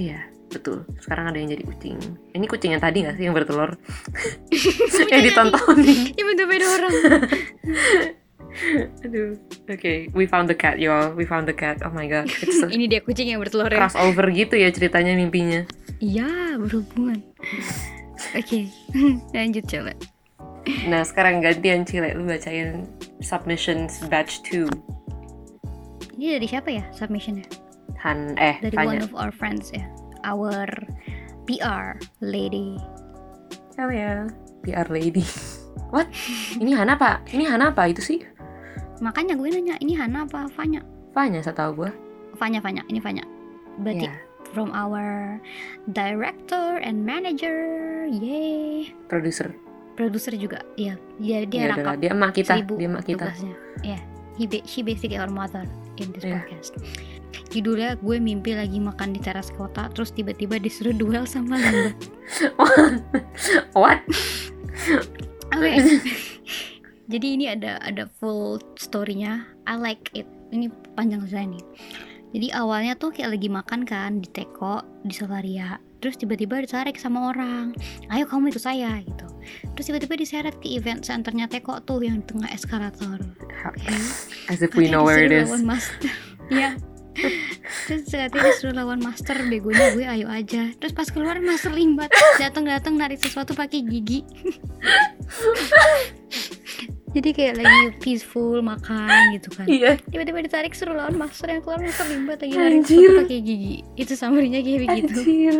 iya 0.00 0.32
betul. 0.50 0.82
Sekarang 0.98 1.30
ada 1.30 1.38
yang 1.38 1.48
jadi 1.48 1.62
kucing. 1.62 1.96
Ini 2.34 2.44
kucing 2.44 2.70
yang 2.74 2.82
tadi 2.82 3.02
nggak 3.02 3.16
sih 3.16 3.24
yang 3.24 3.34
bertelur? 3.34 3.70
Yang 5.10 5.22
ditontonin. 5.30 5.98
Ya 6.14 6.22
bentuk 6.22 6.46
beda 6.46 6.66
orang. 6.68 6.94
aduh. 9.06 9.30
Oke 9.66 10.10
we 10.10 10.26
found 10.26 10.46
the 10.46 10.54
cat 10.54 10.78
y'all. 10.78 11.10
We 11.14 11.24
found 11.24 11.46
the 11.46 11.54
cat. 11.54 11.80
Oh 11.86 11.90
my 11.90 12.06
god. 12.06 12.26
It's 12.28 12.60
ini 12.74 12.86
dia 12.86 13.00
kucing 13.00 13.30
yang 13.30 13.38
bertelur 13.38 13.70
ya. 13.70 13.78
crossover 13.78 14.26
gitu 14.30 14.54
ya 14.54 14.68
ceritanya 14.70 15.14
mimpinya. 15.14 15.64
Iya, 16.00 16.56
berhubungan. 16.56 17.20
Oke, 18.32 18.68
lanjut 19.32 19.64
coba. 19.66 19.92
nah 20.86 21.02
sekarang 21.02 21.40
gantian 21.40 21.82
Cile. 21.84 22.14
Lu 22.14 22.24
bacain 22.24 22.86
submissions 23.20 24.00
batch 24.06 24.40
2 24.48 24.68
Ini 26.16 26.36
dari 26.36 26.46
siapa 26.46 26.68
ya 26.68 26.84
submissionnya? 26.92 27.44
Han 28.00 28.36
eh 28.36 28.60
Dari 28.60 28.76
tanya. 28.76 28.88
one 28.92 29.00
of 29.00 29.12
our 29.12 29.32
friends 29.32 29.72
ya. 29.72 29.84
Our 30.24 30.68
PR 31.44 31.96
lady. 32.20 32.76
Hell 33.74 33.90
ya, 33.90 34.28
PR 34.62 34.86
lady. 34.88 35.24
What? 35.94 36.06
Ini 36.54 36.76
Hana 36.76 36.94
apa? 36.94 37.24
Ini 37.26 37.44
Hana 37.46 37.74
apa 37.74 37.90
itu 37.90 37.98
sih? 37.98 38.20
Makanya 39.00 39.34
gue 39.34 39.48
nanya, 39.48 39.74
ini 39.80 39.96
Hana 39.96 40.28
apa 40.28 40.46
Fanya? 40.52 40.84
Fanya 41.10 41.40
saya 41.40 41.56
tahu 41.56 41.82
gue. 41.82 41.90
Fanya, 42.36 42.60
Fanya, 42.60 42.84
ini 42.86 43.00
Fanya. 43.00 43.24
Berarti 43.80 44.06
Ya, 44.06 44.14
from 44.52 44.70
our 44.70 45.40
director 45.90 46.78
and 46.78 47.02
manager, 47.02 47.56
yay. 48.06 48.92
produser. 49.08 49.50
Produser 49.98 50.36
juga, 50.36 50.62
iya. 50.76 50.94
Dia 51.18 51.42
dia 51.42 51.48
Dia 51.48 51.60
adalah 51.74 51.76
rangkap 51.76 51.96
dia 51.98 52.10
emak 52.12 52.32
kita, 52.32 52.54
dia 52.62 52.86
emak 52.86 53.04
kita. 53.04 53.26
tugasnya. 53.26 53.54
Ya, 53.82 53.98
he 54.38 54.44
she 54.68 54.80
basically 54.84 55.18
our 55.18 55.28
mother 55.32 55.64
in 55.98 56.12
this 56.14 56.22
Iya. 56.22 56.40
podcast. 56.44 56.72
Judulnya 57.50 57.98
gue 57.98 58.16
mimpi 58.22 58.54
lagi 58.54 58.78
makan 58.78 59.14
di 59.14 59.20
teras 59.22 59.50
kota, 59.54 59.90
terus 59.90 60.14
tiba-tiba 60.14 60.58
disuruh 60.58 60.94
duel 60.94 61.26
sama 61.26 61.58
lambat. 61.58 61.96
What? 63.80 64.00
Oke. 65.54 65.74
Jadi 67.12 67.26
ini 67.34 67.50
ada 67.50 67.82
ada 67.82 68.06
full 68.22 68.62
story-nya. 68.78 69.42
I 69.66 69.74
like 69.74 70.14
it. 70.14 70.26
Ini 70.54 70.70
panjang 70.94 71.26
saya 71.26 71.46
nih. 71.50 71.64
Jadi 72.30 72.54
awalnya 72.54 72.94
tuh 72.94 73.10
kayak 73.10 73.34
lagi 73.34 73.50
makan 73.50 73.82
kan 73.82 74.22
di 74.22 74.30
teko 74.30 74.86
di 75.02 75.10
Solaria. 75.10 75.82
Terus 75.98 76.14
tiba-tiba 76.16 76.62
ditarik 76.62 76.94
sama 76.94 77.34
orang. 77.34 77.74
Ayo 78.14 78.30
kamu 78.30 78.54
ikut 78.54 78.62
saya 78.62 79.02
gitu. 79.02 79.26
Terus 79.74 79.86
tiba-tiba 79.90 80.14
diseret 80.14 80.54
ke 80.62 80.70
event 80.70 81.02
centernya 81.02 81.50
teko 81.50 81.82
tuh 81.82 82.06
yang 82.06 82.22
di 82.22 82.26
tengah 82.30 82.50
eskalator. 82.54 83.18
Oke. 83.66 83.90
As 84.46 84.62
if 84.62 84.78
we 84.78 84.86
know 84.86 85.02
where 85.02 85.20
it 85.20 85.34
is. 85.34 85.50
Iya. 86.50 86.74
Terus 87.86 88.06
katanya 88.06 88.54
disuruh 88.54 88.74
lawan 88.74 89.00
master 89.02 89.36
begonya 89.46 89.92
gue 89.92 90.04
ayo 90.06 90.26
aja. 90.30 90.70
Terus 90.78 90.92
pas 90.94 91.08
keluar 91.10 91.36
master 91.38 91.74
limbat 91.74 92.08
datang-datang 92.38 92.94
narik 92.96 93.18
sesuatu 93.18 93.52
pakai 93.52 93.82
gigi. 93.82 94.22
Jadi 97.10 97.34
kayak 97.34 97.58
lagi 97.58 97.80
peaceful 97.98 98.62
makan 98.62 99.34
gitu 99.34 99.50
kan. 99.50 99.66
Iya. 99.66 99.98
Tiba-tiba 100.06 100.46
ditarik 100.46 100.70
suruh 100.78 100.94
lawan 100.94 101.18
master 101.18 101.50
yang 101.50 101.58
keluar 101.58 101.82
master 101.82 102.06
limbat 102.06 102.38
lagi 102.38 102.54
narik 102.54 102.86
Anjir. 102.86 102.94
sesuatu 103.02 103.26
pakai 103.26 103.38
gigi. 103.42 103.76
Itu 103.98 104.12
summary-nya 104.14 104.62
kayak 104.62 104.80
begitu. 104.86 105.18
Anjir. 105.18 105.56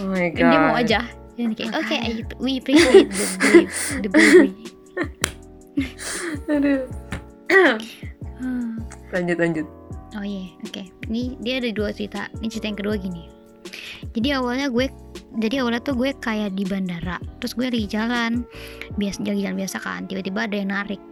Oh 0.00 0.08
my 0.08 0.26
god. 0.32 0.40
Dan 0.40 0.48
dia 0.48 0.60
mau 0.64 0.76
aja. 0.80 1.00
Dan 1.36 1.50
kayak 1.52 1.72
oke 1.76 1.96
I- 1.98 2.24
we 2.40 2.56
appreciate 2.56 3.10
the 3.12 3.28
brave, 3.36 3.74
the 4.00 4.08
bravery. 4.08 4.52
Aduh. 6.48 6.80
Lanjut 9.12 9.38
lanjut. 9.38 9.66
Oh 10.14 10.22
iya, 10.22 10.46
oke. 10.62 10.82
Ini 11.10 11.42
dia 11.42 11.58
ada 11.58 11.70
dua 11.74 11.90
cerita. 11.90 12.30
Ini 12.38 12.46
cerita 12.46 12.70
yang 12.70 12.78
kedua 12.78 12.94
gini. 12.94 13.26
Jadi 14.14 14.28
awalnya 14.30 14.70
gue, 14.70 14.86
jadi 15.42 15.66
awalnya 15.66 15.82
tuh 15.82 15.98
gue 15.98 16.14
kayak 16.22 16.54
di 16.54 16.62
bandara. 16.62 17.18
Terus 17.42 17.58
gue 17.58 17.66
lagi 17.66 17.88
jalan, 17.90 18.46
biasa 18.94 19.26
jalan 19.26 19.58
biasa 19.58 19.76
kan. 19.82 20.06
Tiba-tiba 20.06 20.46
ada 20.46 20.54
yang 20.54 20.70
narik. 20.70 21.02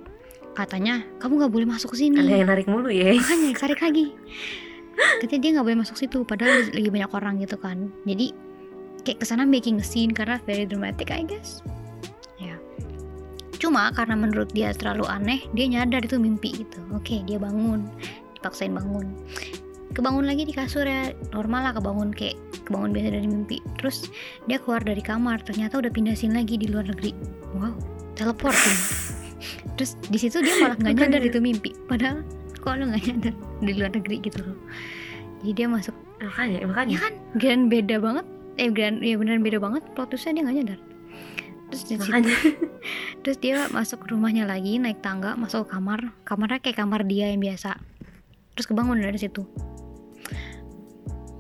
Katanya 0.55 1.03
kamu 1.19 1.43
nggak 1.43 1.53
boleh 1.53 1.67
masuk 1.67 1.99
sini. 1.99 2.23
Ada 2.23 2.47
yang 2.47 2.51
narik 2.53 2.67
mulu 2.71 2.93
ya. 2.93 3.17
Makanya 3.17 3.51
tarik 3.67 3.81
lagi. 3.83 4.15
Katanya 5.19 5.41
dia 5.41 5.51
nggak 5.59 5.67
boleh 5.67 5.79
masuk 5.83 5.97
situ. 5.99 6.23
Padahal 6.23 6.71
lagi 6.71 6.91
banyak 6.93 7.11
orang 7.11 7.35
gitu 7.43 7.57
kan. 7.59 7.91
Jadi 8.07 8.31
kayak 9.03 9.19
ke 9.19 9.27
sana 9.27 9.43
making 9.43 9.83
a 9.83 9.85
scene 9.85 10.15
karena 10.15 10.39
very 10.47 10.63
dramatic 10.63 11.11
I 11.11 11.27
guess. 11.27 11.65
Ya. 12.39 12.55
Cuma 13.59 13.91
karena 13.91 14.15
menurut 14.15 14.53
dia 14.55 14.71
terlalu 14.77 15.09
aneh, 15.11 15.43
dia 15.57 15.67
nyadar 15.67 16.05
itu 16.07 16.21
mimpi 16.21 16.63
gitu. 16.63 16.79
Oke, 16.95 17.25
dia 17.27 17.41
bangun, 17.41 17.89
dipaksain 18.43 18.75
bangun. 18.75 19.07
Kebangun 19.93 20.25
lagi 20.25 20.43
di 20.43 20.51
kasur 20.51 20.83
ya, 20.83 21.15
normal 21.31 21.63
lah 21.63 21.73
kebangun 21.73 22.11
kayak 22.11 22.35
kebangun 22.65 22.91
biasa 22.91 23.09
dari 23.13 23.29
mimpi. 23.29 23.57
Terus 23.79 24.09
dia 24.45 24.59
keluar 24.59 24.81
dari 24.81 24.99
kamar, 24.99 25.45
ternyata 25.45 25.79
udah 25.79 25.89
pindah 25.89 26.13
scene 26.13 26.33
lagi 26.33 26.57
di 26.57 26.67
luar 26.67 26.85
negeri. 26.85 27.13
Wow, 27.55 27.77
teleporting. 28.17 28.79
Terus 29.77 29.95
di 30.09 30.17
situ 30.17 30.41
dia 30.41 30.59
malah 30.59 30.75
nggak 30.75 30.95
nyadar 30.97 31.23
itu 31.23 31.39
mimpi. 31.39 31.71
Padahal 31.87 32.25
kok 32.57 32.75
lu 32.75 32.89
nggak 32.89 33.05
nyadar 33.05 33.35
di 33.61 33.73
luar 33.77 33.93
negeri 33.93 34.17
gitu 34.21 34.39
loh. 34.43 34.59
Jadi 35.43 35.53
dia 35.55 35.67
masuk 35.67 35.95
Makanya, 36.23 36.59
Ya 36.63 36.67
makanya. 36.71 36.97
kan, 37.03 37.15
grand 37.35 37.67
beda 37.67 37.97
banget. 37.99 38.27
Eh, 38.55 38.71
grand, 38.71 39.03
ya 39.03 39.19
beneran 39.19 39.43
beda 39.43 39.59
banget. 39.59 39.83
Plot 39.93 40.15
twistnya 40.15 40.39
dia 40.39 40.43
nggak 40.47 40.57
nyadar. 40.57 40.79
Terus 41.69 41.83
di 41.83 41.95
situ- 41.99 42.15
terus 43.27 43.37
dia 43.43 43.67
masuk 43.69 44.07
rumahnya 44.07 44.47
lagi, 44.47 44.79
naik 44.79 45.03
tangga, 45.03 45.35
masuk 45.35 45.67
ke 45.67 45.75
kamar. 45.75 46.15
Kamarnya 46.23 46.63
kayak 46.63 46.79
kamar 46.79 47.03
dia 47.03 47.27
yang 47.29 47.43
biasa. 47.43 47.75
Terus 48.57 48.67
kebangun 48.69 49.01
dari 49.01 49.17
situ. 49.17 49.45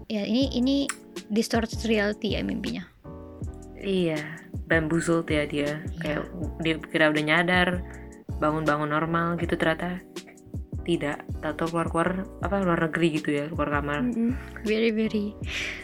Ya 0.09 0.25
ini 0.29 0.53
ini 0.53 0.85
distorted 1.33 1.81
reality 1.89 2.37
ya 2.37 2.45
mimpinya. 2.45 2.85
Iya, 3.83 4.21
bamboozled 4.71 5.27
ya 5.27 5.43
dia. 5.49 5.83
Kayak 5.99 6.29
dia 6.63 6.75
kira 6.79 7.11
udah 7.11 7.25
nyadar, 7.25 7.69
bangun-bangun 8.39 8.93
normal 8.93 9.35
gitu 9.41 9.59
ternyata 9.59 9.99
tidak. 10.87 11.25
Tato 11.43 11.67
keluar-keluar 11.67 12.27
apa 12.47 12.63
luar 12.63 12.87
negeri 12.87 13.19
gitu 13.19 13.35
ya, 13.35 13.45
keluar 13.51 13.81
kamar. 13.81 14.07
Very 14.63 14.95
very 14.95 15.35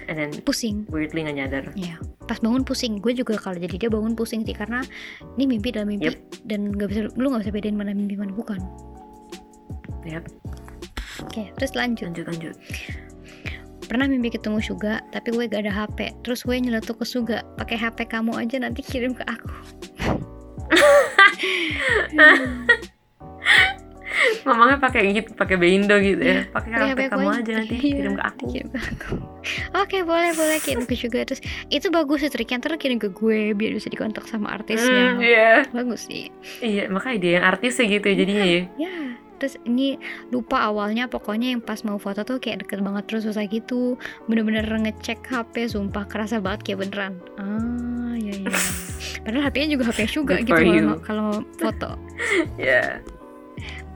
And 0.06 0.14
then 0.16 0.30
pusing. 0.46 0.86
weirdly 0.92 1.26
nggak 1.26 1.36
nyadar. 1.42 1.64
Ya, 1.74 1.98
pas 2.30 2.38
bangun 2.38 2.62
pusing. 2.62 3.02
Gue 3.02 3.16
juga 3.18 3.34
kalau 3.40 3.58
jadi 3.58 3.74
dia 3.74 3.90
bangun 3.90 4.14
pusing 4.14 4.46
sih 4.46 4.54
karena 4.54 4.86
ini 5.34 5.58
mimpi 5.58 5.74
dalam 5.74 5.90
mimpi 5.90 6.14
dan 6.46 6.70
nggak 6.70 6.88
bisa 6.88 7.00
lu 7.18 7.34
nggak 7.34 7.48
bisa 7.48 7.52
bedain 7.54 7.74
mana 7.74 7.90
mimpi 7.96 8.14
mana 8.14 8.30
bukan. 8.30 8.62
Yap, 10.06 10.24
Oke, 11.38 11.54
terus 11.54 11.72
lanjut. 11.74 12.10
lanjut 12.10 12.26
lanjut. 12.26 12.54
Pernah 13.88 14.04
mimpi 14.04 14.28
ketemu 14.28 14.58
Suga, 14.60 15.00
tapi 15.14 15.32
gue 15.32 15.46
gak 15.46 15.64
ada 15.64 15.72
HP. 15.72 16.12
Terus 16.20 16.44
gue 16.44 16.56
nyeletuk 16.58 16.98
ke 16.98 17.06
Suga, 17.06 17.46
pakai 17.56 17.78
HP 17.78 18.04
kamu 18.04 18.36
aja 18.36 18.56
nanti 18.58 18.82
kirim 18.82 19.14
ke 19.14 19.24
aku. 19.24 19.48
Mamanya 24.42 24.82
pakai 24.82 25.14
gitu, 25.14 25.30
pakai 25.32 25.56
Beindo 25.56 25.94
gitu 26.00 26.18
ya. 26.18 26.42
Pakai 26.50 26.74
Pakai 26.74 26.86
HP 26.90 26.90
HP 26.90 27.00
kamu 27.12 27.28
aja 27.30 27.52
nanti 27.54 27.74
Iya, 27.78 27.94
kirim 27.94 28.12
ke 28.12 28.22
aku. 28.26 28.44
kirim 28.50 28.68
ke 28.68 28.80
aku. 28.82 29.12
Oke, 29.78 29.98
boleh 30.02 30.32
boleh 30.34 30.58
kirim 30.58 30.84
ke 30.84 30.94
Suga. 30.98 31.22
Terus 31.24 31.40
itu 31.70 31.86
bagus 31.88 32.20
sih 32.20 32.32
triknya 32.32 32.58
ntar 32.58 32.74
kirim 32.76 32.98
ke 32.98 33.08
gue 33.08 33.54
biar 33.54 33.72
bisa 33.72 33.88
dikontak 33.88 34.26
sama 34.26 34.52
artisnya. 34.52 35.14
Hmm, 35.14 35.22
iya. 35.22 35.52
Bagus 35.70 36.10
sih. 36.10 36.28
Iya, 36.60 36.90
makanya 36.90 37.18
dia 37.22 37.32
yang 37.40 37.46
artisnya 37.46 37.84
gitu 37.88 38.04
ya 38.10 38.16
jadinya 38.18 38.44
ya. 38.44 38.60
Ya, 38.76 38.94
terus 39.38 39.54
ini 39.64 39.96
lupa 40.34 40.66
awalnya 40.66 41.06
pokoknya 41.06 41.54
yang 41.54 41.62
pas 41.62 41.80
mau 41.86 41.96
foto 41.96 42.26
tuh 42.26 42.42
kayak 42.42 42.66
deket 42.66 42.82
banget 42.82 43.06
terus 43.06 43.24
susah 43.24 43.46
gitu. 43.46 43.96
Bener-bener 44.26 44.66
ngecek 44.66 45.24
HP 45.24 45.70
sumpah 45.70 46.04
kerasa 46.10 46.42
banget 46.42 46.66
kayak 46.66 46.78
beneran. 46.84 47.14
Ah 47.38 48.14
ya 48.18 48.34
ya 48.44 48.50
padahal 49.24 49.44
HP-nya 49.48 49.68
juga 49.78 49.84
HP 49.88 49.98
juga 50.10 50.34
Good 50.42 50.48
gitu 50.50 50.62
kalau 50.62 50.96
kalau 51.00 51.22
mau 51.32 51.38
foto. 51.56 51.90
Ya. 52.58 53.00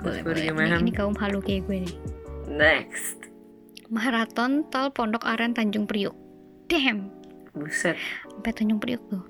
boleh 0.03 0.23
for 0.27 0.35
boleh. 0.35 0.51
you, 0.51 0.55
ini, 0.59 0.91
ini 0.91 0.93
kaum 0.95 1.15
halu 1.15 1.39
kayak 1.39 1.67
gue 1.71 1.87
nih. 1.87 1.97
Next. 2.51 3.31
maraton 3.93 4.67
tol 4.73 4.91
Pondok 4.91 5.23
Aren 5.23 5.55
Tanjung 5.55 5.87
Priuk. 5.87 6.17
Damn. 6.67 7.13
Buset. 7.53 8.01
sampai 8.33 8.59
Tanjung 8.59 8.81
Priuk 8.81 8.99
tuh. 9.07 9.23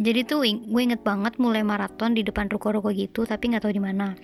Jadi 0.00 0.24
tuh 0.24 0.40
gue 0.46 0.80
inget 0.80 1.04
banget 1.04 1.36
mulai 1.36 1.60
maraton 1.60 2.16
di 2.16 2.24
depan 2.24 2.48
ruko-ruko 2.48 2.88
gitu 2.94 3.28
tapi 3.28 3.52
nggak 3.52 3.68
tahu 3.68 3.74
di 3.76 3.82
mana 3.82 4.16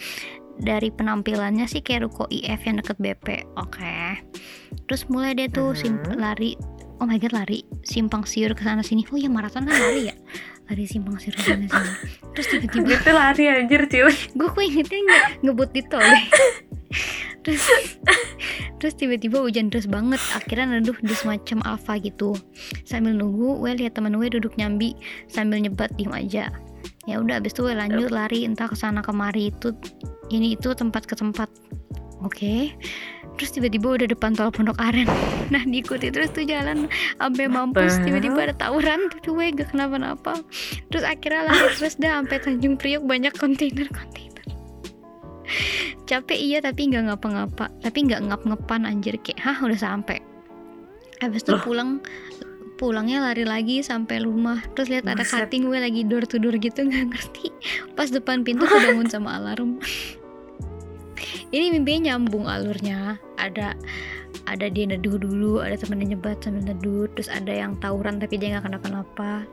dari 0.60 0.92
penampilannya 0.92 1.64
sih 1.64 1.80
kayak 1.80 2.06
ruko 2.06 2.28
IF 2.28 2.60
yang 2.62 2.78
deket 2.78 2.96
BP 3.00 3.26
oke. 3.56 3.96
Terus 4.86 5.08
mulai 5.08 5.34
dia 5.34 5.48
tuh 5.48 5.72
Mhm. 5.72 6.20
lari 6.20 6.54
oh 7.00 7.08
my 7.08 7.16
god 7.16 7.32
lari 7.32 7.64
simpang 7.82 8.28
siur 8.28 8.52
ke 8.52 8.62
sana 8.62 8.84
sini. 8.84 9.08
Oh 9.08 9.16
ya 9.16 9.32
maraton 9.32 9.64
kan 9.64 9.74
lari 9.74 10.12
ya? 10.12 10.14
Lari 10.68 10.84
simpang 10.86 11.16
siur 11.18 11.34
ke 11.34 11.42
sana 11.42 11.64
sini. 11.64 11.90
Terus 12.36 12.46
tiba-tiba 12.46 12.88
Itu 13.00 13.10
lari 13.10 13.44
anjir 13.48 13.82
Cil 13.88 14.08
gue 14.36 14.48
kok 14.48 14.60
ingetnya 14.60 14.98
nge 15.00 15.18
ngebut 15.42 15.70
di 15.72 15.82
tol 15.88 16.04
deh. 16.04 16.24
terus 17.42 17.64
terus 18.76 18.94
tiba-tiba 18.94 19.40
hujan 19.40 19.72
deras 19.72 19.88
banget. 19.88 20.20
Akhirnya 20.36 20.76
neduh 20.78 20.96
di 21.00 21.14
semacam 21.16 21.64
alfa 21.64 21.96
gitu. 21.98 22.36
Sambil 22.84 23.16
nunggu 23.16 23.58
gue 23.58 23.72
lihat 23.80 23.96
temen 23.96 24.12
gue 24.12 24.28
duduk 24.28 24.54
nyambi. 24.60 24.92
Sambil 25.26 25.64
nyebat 25.64 25.90
diem 25.96 26.12
aja 26.12 26.52
ya 27.08 27.16
udah 27.20 27.40
abis 27.40 27.56
itu 27.56 27.64
gue 27.64 27.76
lanjut 27.76 28.10
lari 28.12 28.44
entah 28.44 28.68
ke 28.68 28.76
sana 28.76 29.00
kemari. 29.00 29.52
Itu 29.52 29.72
ini 30.28 30.56
itu 30.56 30.72
tempat 30.76 31.08
ke 31.08 31.14
tempat. 31.16 31.48
Oke. 32.20 32.74
Terus 33.40 33.56
tiba-tiba 33.56 33.96
udah 33.96 34.08
depan 34.10 34.36
tol 34.36 34.52
Pondok 34.52 34.76
Aren. 34.76 35.08
Nah 35.50 35.66
diikuti 35.66 36.14
terus 36.14 36.30
tuh 36.30 36.46
jalan 36.46 36.86
sampai 37.18 37.50
mampus. 37.50 37.98
The 37.98 38.06
tiba-tiba 38.06 38.52
ada 38.52 38.54
tawuran 38.54 39.10
tapi 39.10 39.28
gue 39.34 39.46
gak 39.58 39.68
kenapa-napa. 39.74 40.38
Terus 40.92 41.02
akhirnya 41.02 41.50
lari 41.50 41.68
terus 41.80 41.98
dah 41.98 42.22
sampai 42.22 42.38
Tanjung 42.38 42.78
Priok 42.78 43.02
banyak 43.02 43.34
kontainer-kontainer 43.34 44.46
capek 46.10 46.38
iya 46.38 46.58
tapi 46.62 46.86
nggak 46.92 47.10
ngapa-ngapa. 47.10 47.66
Tapi 47.82 47.98
nggak 48.06 48.20
ngap-ngapan 48.30 48.86
anjir. 48.86 49.18
Kayak 49.18 49.42
hah 49.42 49.58
udah 49.58 49.80
sampai. 49.80 50.22
Habis 51.18 51.42
itu 51.42 51.56
pulang 51.66 51.98
pulangnya 52.80 53.20
lari 53.20 53.44
lagi 53.44 53.84
sampai 53.84 54.24
rumah. 54.24 54.64
Terus 54.72 54.88
lihat 54.88 55.04
ada 55.04 55.20
cutting 55.20 55.68
gue 55.68 55.76
lagi 55.76 56.00
door 56.08 56.24
to 56.24 56.40
door 56.40 56.56
gitu 56.56 56.80
nggak 56.88 57.12
ngerti. 57.12 57.52
Pas 57.92 58.08
depan 58.08 58.40
pintu 58.40 58.64
kebangun 58.72 59.04
sama 59.12 59.36
alarm. 59.36 59.76
Ini 61.52 61.76
mimpinya 61.76 62.16
nyambung 62.16 62.48
alurnya. 62.48 63.20
Ada 63.36 63.76
ada 64.48 64.66
dia 64.72 64.88
neduh 64.88 65.20
dulu 65.20 65.60
ada 65.60 65.76
temennya 65.76 66.16
nyebat 66.16 66.40
sambil 66.40 66.64
neduh. 66.72 67.04
Terus 67.12 67.28
ada 67.28 67.52
yang 67.52 67.76
tawuran 67.84 68.16
tapi 68.16 68.40
dia 68.40 68.56
nggak 68.56 68.72
kenapa-napa. 68.72 69.44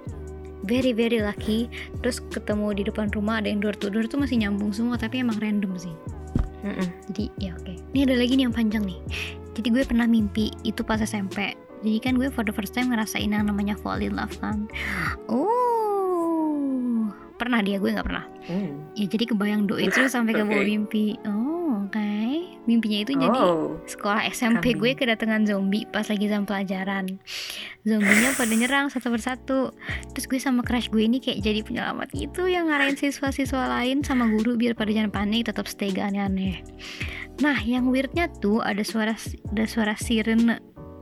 Very 0.63 0.96
very 0.96 1.19
lucky. 1.19 1.67
Terus 2.00 2.24
ketemu 2.31 2.79
di 2.79 2.88
depan 2.88 3.12
rumah 3.12 3.43
ada 3.43 3.51
yang 3.51 3.60
door 3.60 3.75
to 3.75 3.91
door 3.91 4.07
tuh 4.07 4.24
masih 4.24 4.39
nyambung 4.39 4.72
semua 4.72 4.96
tapi 4.96 5.19
emang 5.19 5.36
random 5.43 5.75
sih. 5.75 5.91
Mm-mm. 6.65 6.89
jadi 7.13 7.25
ya 7.38 7.51
oke. 7.53 7.75
Ini 7.93 8.10
ada 8.10 8.15
lagi 8.17 8.34
nih 8.34 8.50
yang 8.50 8.55
panjang 8.55 8.84
nih. 8.88 9.00
Jadi 9.53 9.67
gue 9.67 9.84
pernah 9.86 10.10
mimpi 10.10 10.50
itu 10.65 10.81
pas 10.81 10.98
SMP 10.98 11.66
jadi 11.86 11.98
kan 12.01 12.13
gue 12.17 12.29
for 12.34 12.46
the 12.46 12.53
first 12.53 12.74
time 12.74 12.89
ngerasain 12.89 13.29
yang 13.29 13.46
namanya 13.46 13.77
fall 13.77 14.00
in 14.01 14.15
love 14.17 14.34
kan. 14.41 14.65
Oh 15.27 15.67
pernah 17.38 17.62
dia 17.62 17.77
gue 17.77 17.93
nggak 17.93 18.07
pernah. 18.07 18.25
Hmm. 18.50 18.79
ya 18.96 19.05
jadi 19.05 19.29
kebayang 19.29 19.67
doi 19.69 19.91
terus 19.91 20.15
sampai 20.15 20.34
ke 20.34 20.41
bawah 20.41 20.65
mimpi. 20.65 21.15
Oh 21.29 21.86
oke. 21.86 22.10
Mimpinya 22.67 23.05
itu 23.05 23.13
jadi 23.15 23.38
Oh. 23.38 23.77
sekolah 23.86 24.27
SMP 24.27 24.74
Kambing. 24.75 24.79
gue 24.81 24.91
kedatangan 24.98 25.41
zombie 25.48 25.86
pas 25.88 26.03
lagi 26.10 26.25
jam 26.27 26.43
pelajaran. 26.43 27.05
Zombinya 27.86 28.34
pada 28.36 28.53
nyerang 28.57 28.88
satu 28.91 29.13
persatu. 29.13 29.72
Terus 30.12 30.25
gue 30.27 30.39
sama 30.41 30.65
crush 30.65 30.89
gue 30.89 31.05
ini 31.05 31.22
kayak 31.22 31.46
jadi 31.46 31.62
penyelamat 31.63 32.12
gitu 32.12 32.50
yang 32.50 32.67
ngarahin 32.67 32.98
siswa-siswa 32.98 33.69
lain 33.79 34.01
sama 34.03 34.27
guru 34.27 34.57
biar 34.57 34.74
pada 34.74 34.91
jangan 34.91 35.13
panik 35.13 35.48
tetap 35.48 35.69
stay 35.69 35.93
gak 35.93 36.12
aneh-aneh. 36.12 36.60
Nah 37.39 37.62
yang 37.63 37.88
weirdnya 37.93 38.27
tuh 38.41 38.65
ada 38.65 38.81
suara 38.81 39.13
ada 39.53 39.65
suara 39.69 39.93
siren 39.93 40.57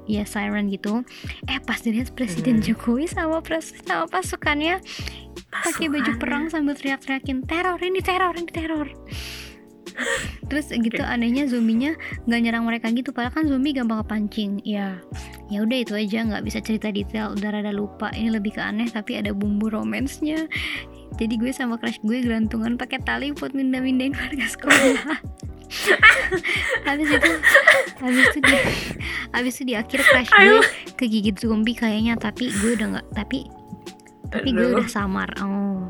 ya 0.05 0.23
siren 0.25 0.69
gitu. 0.69 1.05
Eh 1.49 1.59
pas 1.61 1.81
dilihat 1.81 2.13
presiden 2.13 2.61
Hmm. 2.61 2.65
Jokowi 2.65 3.05
sama 3.09 3.41
pres 3.41 3.73
sama 3.85 4.07
pasukannya 4.09 4.81
pakai 5.51 5.87
baju 5.87 6.11
perang 6.19 6.51
sambil 6.51 6.75
teriak-teriakin 6.75 7.43
teror 7.43 7.79
ini 7.81 7.99
teror 7.99 8.33
ini 8.37 8.51
teror. 8.51 8.87
Terus 10.51 10.75
gitu 10.75 10.99
anehnya 11.01 11.47
zombinya 11.47 11.95
nggak 12.27 12.41
nyerang 12.43 12.67
mereka 12.67 12.91
gitu 12.91 13.15
padahal 13.15 13.31
kan 13.31 13.45
zombie 13.47 13.71
gampang 13.71 14.03
kepancing. 14.03 14.59
Ya 14.67 14.99
ya 15.47 15.61
udah 15.63 15.77
itu 15.77 15.93
aja 15.95 16.25
nggak 16.25 16.43
bisa 16.43 16.59
cerita 16.59 16.91
detail 16.91 17.33
udah 17.33 17.49
rada 17.49 17.71
lupa. 17.71 18.11
Ini 18.11 18.35
lebih 18.35 18.59
ke 18.59 18.61
aneh 18.61 18.91
tapi 18.91 19.17
ada 19.17 19.31
bumbu 19.31 19.71
romansnya 19.71 20.45
jadi 21.15 21.33
gue 21.39 21.51
sama 21.55 21.79
crush 21.79 21.99
gue 22.03 22.19
gelantungan 22.23 22.75
pakai 22.75 22.99
tali 23.03 23.31
buat 23.31 23.55
mindah-mindahin 23.55 24.15
warga 24.15 24.47
sekolah 24.51 25.19
habis 26.87 27.09
itu 27.09 27.31
habis 27.99 28.23
itu 28.31 28.39
di 28.41 28.55
habis 29.31 29.53
itu 29.59 29.63
di 29.67 29.75
akhir 29.75 29.99
crush 30.01 30.31
gue 30.31 30.59
kegigit 30.95 31.35
zombie 31.39 31.75
kayaknya 31.75 32.15
tapi 32.15 32.51
gue 32.51 32.77
udah 32.77 32.99
nggak 32.99 33.07
tapi 33.13 33.49
tapi 34.35 34.51
gue 34.51 34.73
udah 34.75 34.89
samar 34.89 35.29
oh. 35.39 35.87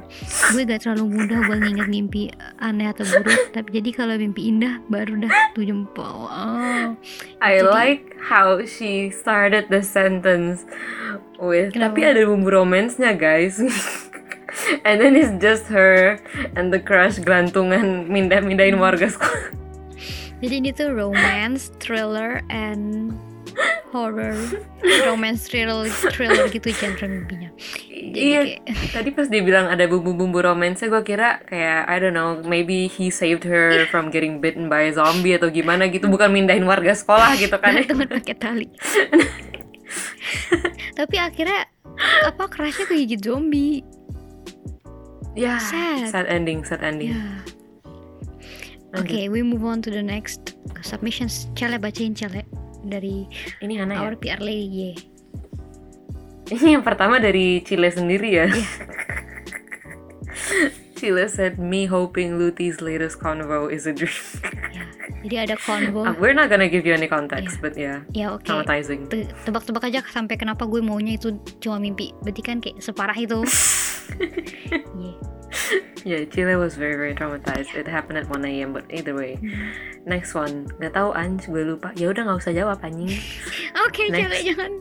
Gue 0.54 0.68
gak 0.68 0.86
terlalu 0.86 1.18
mudah 1.18 1.40
buat 1.50 1.60
nginget 1.66 1.90
mimpi 1.90 2.24
aneh 2.62 2.92
atau 2.92 3.08
buruk 3.08 3.56
tapi 3.56 3.82
jadi 3.82 3.90
kalau 3.96 4.14
mimpi 4.20 4.54
indah 4.54 4.78
baru 4.92 5.18
dah 5.18 5.34
tuh 5.58 5.66
jempol 5.66 6.30
oh. 6.30 6.94
I 7.42 7.64
Jadi- 7.64 7.66
like 7.66 8.04
how 8.22 8.62
she 8.62 9.10
started 9.10 9.72
the 9.74 9.82
sentence 9.82 10.68
with 11.42 11.74
Kenapa? 11.74 11.96
tapi 11.96 12.00
ada 12.06 12.22
bumbu 12.28 12.52
romansnya 12.52 13.18
guys. 13.18 13.58
And 14.88 15.04
then 15.04 15.20
it's 15.20 15.36
just 15.44 15.68
her 15.68 16.16
and 16.56 16.72
the 16.72 16.80
crush 16.80 17.20
gelantungan 17.20 18.08
mindah-mindahin 18.08 18.80
warga 18.80 19.12
sekolah 19.12 19.65
jadi 20.44 20.54
ini 20.60 20.70
tuh 20.76 20.92
romance 20.92 21.72
thriller 21.80 22.44
and 22.52 23.16
horror. 23.96 24.36
Romance 25.08 25.48
thriller 25.48 25.88
thriller 26.12 26.52
gitu 26.52 26.76
genre 26.76 27.08
mimpinya 27.08 27.50
jadi 28.16 28.20
iya 28.20 28.42
kayak 28.64 28.92
tadi 28.92 29.10
pas 29.12 29.28
dia 29.28 29.42
bilang 29.44 29.68
ada 29.68 29.88
bumbu-bumbu 29.88 30.40
romansnya 30.40 30.88
gue 30.88 31.04
kira 31.04 31.44
kayak 31.48 31.88
I 31.88 31.96
don't 32.00 32.16
know 32.16 32.40
maybe 32.44 32.88
he 32.88 33.12
saved 33.12 33.44
her 33.44 33.88
from 33.92 34.12
getting 34.12 34.40
bitten 34.40 34.72
by 34.72 34.88
a 34.88 34.92
zombie 34.96 35.36
atau 35.36 35.52
gimana 35.52 35.88
gitu. 35.92 36.08
Bukan 36.08 36.32
mindahin 36.32 36.64
warga 36.64 36.96
sekolah 36.96 37.36
gitu 37.36 37.56
kan. 37.60 37.76
Gantungan 37.76 38.08
pakai 38.08 38.36
tali. 38.36 38.68
Tapi 41.00 41.16
akhirnya 41.20 41.68
apa 42.24 42.48
kerasnya 42.48 42.88
kegigit 42.88 43.20
zombie. 43.24 43.84
Ya 45.36 45.60
Sad. 45.60 46.12
sad 46.16 46.26
ending 46.32 46.64
sad 46.64 46.80
ending. 46.80 47.12
Ya 47.12 47.44
Oke, 48.96 49.28
we 49.28 49.42
move 49.42 49.64
on 49.64 49.82
to 49.82 49.90
the 49.90 50.02
next 50.02 50.56
submissions. 50.82 51.48
Cele 51.54 51.76
bacain 51.78 52.16
Cele 52.16 52.44
dari 52.82 53.28
ini 53.60 53.76
Hana 53.76 53.96
ya 53.98 54.02
Our 54.04 54.16
PR 54.16 54.40
Lady. 54.40 54.96
yeah. 54.96 54.96
Ini 56.46 56.78
yang 56.78 56.86
pertama 56.86 57.18
dari 57.18 57.60
Chile 57.66 57.90
sendiri 57.90 58.30
ya. 58.30 58.46
Iya. 58.46 58.62
Chile 60.96 61.28
said, 61.28 61.60
me 61.60 61.84
hoping 61.86 62.40
Luti's 62.40 62.80
latest 62.80 63.20
convo 63.20 63.68
is 63.68 63.84
a 63.84 63.92
dream. 63.92 64.16
Ya, 64.72 64.86
jadi 65.28 65.36
ada 65.44 65.56
convo. 65.60 66.06
Uh, 66.08 66.16
we're 66.22 66.38
not 66.38 66.48
gonna 66.48 66.70
give 66.70 66.86
you 66.86 66.94
any 66.94 67.10
context, 67.10 67.58
Iya. 67.58 67.62
but 67.62 67.74
yeah, 67.76 67.98
ya 68.16 68.26
oke. 68.32 68.46
traumatizing. 68.48 69.10
Te- 69.12 69.28
Tebak-tebak 69.44 69.84
aja 69.90 70.00
sampai 70.08 70.38
kenapa 70.38 70.64
gue 70.64 70.80
maunya 70.80 71.20
itu 71.20 71.36
cuma 71.60 71.82
mimpi. 71.82 72.14
Berarti 72.24 72.42
kan 72.42 72.58
kayak 72.64 72.80
separah 72.80 73.18
itu. 73.18 73.42
Yeah. 74.96 75.18
Yeah, 76.06 76.22
Chile 76.30 76.54
was 76.54 76.78
very 76.78 76.94
very 76.94 77.18
traumatized. 77.18 77.74
It 77.74 77.90
happened 77.90 78.22
at 78.22 78.30
1 78.30 78.46
a.m. 78.46 78.78
But 78.78 78.86
either 78.94 79.18
way, 79.18 79.42
Hmm. 79.42 79.74
next 80.06 80.38
one. 80.38 80.70
Gak 80.78 80.94
tahu 80.94 81.10
Anj, 81.18 81.50
gue 81.50 81.66
lupa. 81.66 81.90
Ya 81.98 82.14
udah 82.14 82.30
nggak 82.30 82.46
usah 82.46 82.54
jawab 82.54 82.78
anjing. 82.86 83.10
Oke, 83.90 84.14
Next. 84.14 84.30
Cele 84.30 84.38
jangan. 84.46 84.72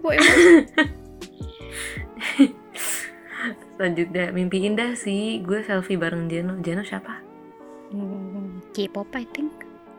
Selanjutnya, 3.76 4.32
mimpi 4.32 4.64
indah 4.64 4.96
sih. 4.96 5.44
Gue 5.44 5.60
selfie 5.64 5.96
bareng 6.00 6.28
Jeno. 6.32 6.56
Jeno 6.60 6.84
siapa? 6.84 7.20
Hmm, 7.92 8.60
K-pop 8.72 9.08
I 9.16 9.24
think. 9.36 9.52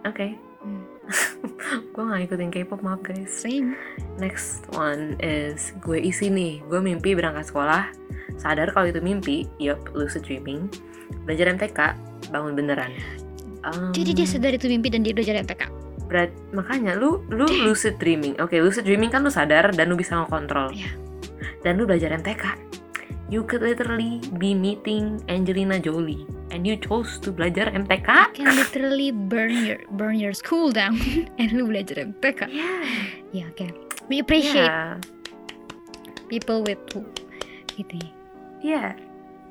Oke. 0.06 0.34
Hmm. 0.66 0.86
Gue 1.92 2.04
gak 2.04 2.22
ikutin 2.30 2.50
K-pop 2.54 2.82
maaf 2.86 3.02
guys. 3.04 3.32
Same. 3.32 3.76
Next 4.22 4.68
one 4.76 5.18
is 5.20 5.74
gue 5.82 5.98
isi 6.00 6.30
nih. 6.30 6.62
Gue 6.70 6.80
mimpi 6.80 7.18
berangkat 7.18 7.50
sekolah. 7.50 7.90
Sadar 8.40 8.72
kalau 8.72 8.90
itu 8.90 9.02
mimpi. 9.04 9.50
Yup, 9.60 9.92
lucid 9.94 10.24
dreaming. 10.26 10.70
Belajar 11.28 11.52
MTK, 11.52 11.80
bangun 12.32 12.54
beneran. 12.56 12.92
Um, 13.62 13.94
Jadi 13.94 14.18
dia 14.18 14.26
sadar 14.26 14.58
itu 14.58 14.66
mimpi 14.66 14.90
dan 14.90 15.06
dia 15.06 15.14
belajar 15.14 15.38
MTK. 15.38 15.70
berat 16.12 16.28
makanya 16.52 16.92
lu 17.00 17.24
lu 17.32 17.48
lucid 17.64 17.96
dreaming. 17.96 18.36
Oke, 18.44 18.60
lucid 18.60 18.84
dreaming 18.84 19.08
kan 19.08 19.24
lu 19.24 19.32
sadar 19.32 19.72
dan 19.72 19.88
lu 19.88 19.96
bisa 19.96 20.20
ngontrol. 20.28 20.68
Iya. 20.76 20.92
Dan 21.64 21.80
lu 21.80 21.88
belajar 21.88 22.12
MTK. 22.12 22.52
You 23.32 23.48
could 23.48 23.64
literally 23.64 24.20
be 24.36 24.52
meeting 24.52 25.24
Angelina 25.32 25.80
Jolie 25.80 26.28
and 26.52 26.68
you 26.68 26.76
chose 26.76 27.16
to 27.24 27.32
belajar 27.32 27.72
MTK. 27.72 28.36
Can 28.36 28.52
literally 28.60 29.16
burn 29.16 29.56
your 29.64 29.80
burn 29.96 30.20
your 30.20 30.36
school 30.36 30.68
down 30.68 31.00
and 31.40 31.48
lu 31.56 31.72
belajar 31.72 31.96
MTK. 32.12 32.52
Yeah. 32.52 32.84
Ya 33.32 33.48
oke. 33.48 33.72
We 34.12 34.20
appreciate 34.20 34.68
Yeah. 34.68 35.00
people 36.28 36.60
with 36.68 36.84
gitu. 37.72 38.04
Yeah. 38.60 39.00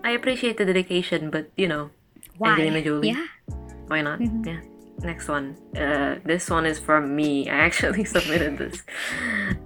I 0.04 0.12
appreciate 0.12 0.60
the 0.60 0.68
dedication, 0.68 1.32
but 1.32 1.48
you 1.56 1.64
know, 1.64 1.88
Why? 2.36 2.52
Angelina 2.60 2.84
Jolie. 2.84 3.16
Ya. 3.16 3.24
Why 3.88 4.04
not? 4.04 4.20
Mhm. 4.20 4.44
Yeah. 4.52 4.60
Next 5.00 5.28
one. 5.28 5.56
Uh, 5.72 6.20
this 6.24 6.50
one 6.50 6.66
is 6.66 6.78
from 6.78 7.16
me. 7.16 7.48
I 7.48 7.64
actually 7.64 8.04
submitted 8.14 8.58
this. 8.58 8.82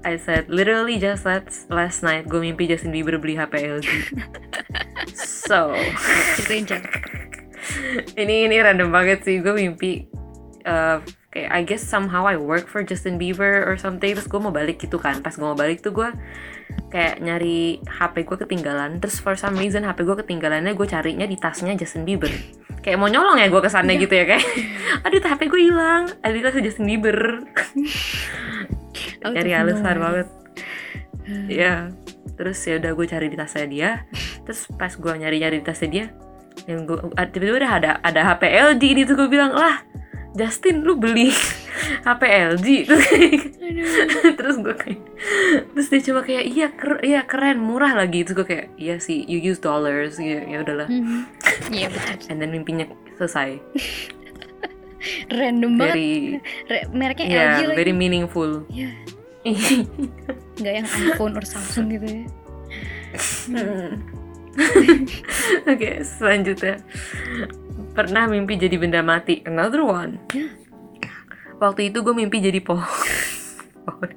I 0.04 0.16
said 0.16 0.48
literally 0.48 0.98
just 0.98 1.26
last 1.26 1.70
last 1.70 2.02
night 2.02 2.30
gue 2.30 2.38
mimpi 2.38 2.70
Justin 2.70 2.94
Bieber 2.94 3.18
beli 3.18 3.34
HP 3.34 3.66
LG. 3.66 3.88
so 5.14 5.74
ini 8.20 8.48
ini 8.48 8.56
random 8.60 8.92
banget 8.92 9.24
sih 9.24 9.40
gue 9.40 9.54
mimpi 9.56 10.06
uh, 10.68 11.00
kayak 11.34 11.50
I 11.50 11.60
guess 11.66 11.82
somehow 11.82 12.28
I 12.28 12.38
work 12.38 12.70
for 12.70 12.86
Justin 12.86 13.18
Bieber 13.18 13.66
or 13.66 13.74
something 13.74 14.14
terus 14.14 14.28
gue 14.28 14.40
mau 14.40 14.54
balik 14.54 14.84
gitu 14.84 15.00
kan 15.00 15.20
pas 15.20 15.34
gue 15.34 15.44
mau 15.44 15.58
balik 15.58 15.82
tuh 15.82 15.90
gue 15.90 16.08
kayak 16.94 17.20
nyari 17.20 17.82
HP 17.84 18.24
gue 18.24 18.38
ketinggalan 18.46 19.02
terus 19.02 19.18
for 19.18 19.34
some 19.34 19.58
reason 19.58 19.84
HP 19.84 20.06
gue 20.06 20.16
ketinggalannya 20.24 20.72
gue 20.72 20.88
carinya 20.88 21.26
di 21.26 21.36
tasnya 21.36 21.74
Justin 21.74 22.06
Bieber 22.06 22.30
kayak 22.84 23.00
mau 23.00 23.08
nyolong 23.08 23.40
ya 23.40 23.48
gue 23.48 23.58
kesannya 23.58 23.96
gitu 23.96 24.12
ya 24.12 24.28
kayak 24.28 24.44
aduh 25.08 25.18
tuh 25.18 25.30
HP 25.32 25.48
gue 25.48 25.60
hilang. 25.64 26.04
Di 26.20 26.40
tasnya 26.44 26.62
Justin 26.62 26.84
Bieber 26.86 27.18
cari 29.24 29.50
alasan 29.56 29.96
banget. 29.98 30.28
Ya 31.48 31.88
terus 32.36 32.60
ya 32.68 32.76
udah 32.76 32.92
gue 32.92 33.06
cari 33.08 33.32
di 33.32 33.36
tasnya 33.40 33.64
dia. 33.64 33.90
Terus 34.44 34.68
pas 34.76 34.92
gue 34.92 35.12
nyari 35.16 35.40
nyari 35.40 35.64
di 35.64 35.66
tasnya 35.66 35.88
dia 35.88 36.06
yang 36.68 36.84
gue 36.84 37.00
tiba-tiba 37.32 37.64
udah 37.64 37.72
ada 37.72 37.90
ada 37.98 38.20
HP 38.28 38.42
LG 38.46 38.82
di 38.84 39.00
situ 39.02 39.18
gue 39.18 39.26
bilang 39.26 39.50
lah 39.50 39.82
Justin 40.38 40.86
lu 40.86 40.94
beli 40.94 41.34
HP 42.06 42.22
LG 42.54 42.66
terus, 44.38 44.56
gue 44.62 44.74
kayak 44.76 45.00
terus 45.74 45.86
dia 45.90 46.00
coba 46.12 46.20
kayak 46.22 46.44
iya 46.46 46.66
ker- 46.70 47.02
iya 47.02 47.20
keren 47.24 47.58
murah 47.58 47.96
lagi. 47.96 48.22
Terus 48.22 48.36
gue 48.36 48.46
kayak 48.46 48.66
iya 48.76 49.00
sih 49.00 49.24
you 49.24 49.40
use 49.40 49.58
dollars. 49.58 50.20
Ya 50.20 50.44
ya 50.44 50.60
udahlah. 50.60 50.86
Mhm. 50.92 51.18
Iya 51.70 51.86
betul. 51.88 52.16
and 52.28 52.38
then 52.38 52.50
mimpinya 52.50 52.86
selesai 53.14 53.58
Random 55.28 55.76
banget. 55.76 55.94
very 55.94 56.12
Re- 56.64 56.88
mereknya 56.90 57.26
ya 57.26 57.36
LG 57.36 57.62
lagi. 57.66 57.76
very 57.76 57.92
meaningful 57.92 58.64
Iya. 58.68 58.90
Nggak 60.56 60.74
yang 60.74 60.88
iPhone 61.04 61.36
or 61.36 61.44
Samsung 61.44 61.92
gitu 61.92 62.06
ya. 62.08 62.24
Oke, 65.66 65.90
selanjutnya 66.00 66.80
pernah 67.92 68.24
mimpi 68.24 68.56
jadi 68.56 68.74
benda 68.74 69.02
mati. 69.02 69.42
Another 69.44 69.82
one. 69.82 70.16
Ya. 70.30 70.48
Waktu 71.58 71.90
itu 71.90 72.00
gue 72.00 72.14
mimpi 72.14 72.38
jadi 72.38 72.58
pohon. 72.58 72.86
pohon. 73.84 74.10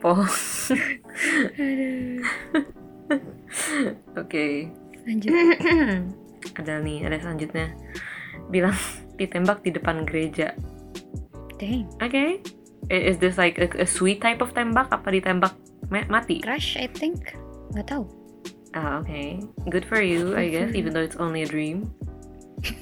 Pohon. 0.00 0.30
Aduh. 1.52 2.18
Oke. 4.16 4.70
Lanjut. 5.04 5.30
ada 6.56 6.78
nih, 6.78 7.06
ada 7.06 7.16
selanjutnya. 7.18 7.72
Bilang 8.48 8.74
ditembak 9.20 9.62
di 9.62 9.70
depan 9.70 10.04
gereja. 10.04 10.54
Dang. 11.56 11.86
Oke. 12.00 12.42
I- 12.90 13.04
Is 13.06 13.22
this 13.22 13.38
like 13.38 13.56
a, 13.62 13.70
a 13.78 13.86
sweet 13.86 14.18
type 14.18 14.42
of 14.42 14.50
tembak? 14.52 14.90
Apa 14.90 15.14
ditembak 15.14 15.54
ma- 15.88 16.08
mati? 16.10 16.42
Crush 16.42 16.74
I 16.74 16.90
think. 16.90 17.38
Nggak 17.72 17.94
tahu. 17.94 18.04
Ah, 18.72 19.04
oke. 19.04 19.44
Good 19.68 19.84
for 19.84 20.00
you, 20.00 20.32
I 20.32 20.48
guess, 20.48 20.72
you. 20.72 20.80
even 20.80 20.96
though 20.96 21.04
it's 21.04 21.20
only 21.20 21.44
a 21.44 21.48
dream. 21.48 21.92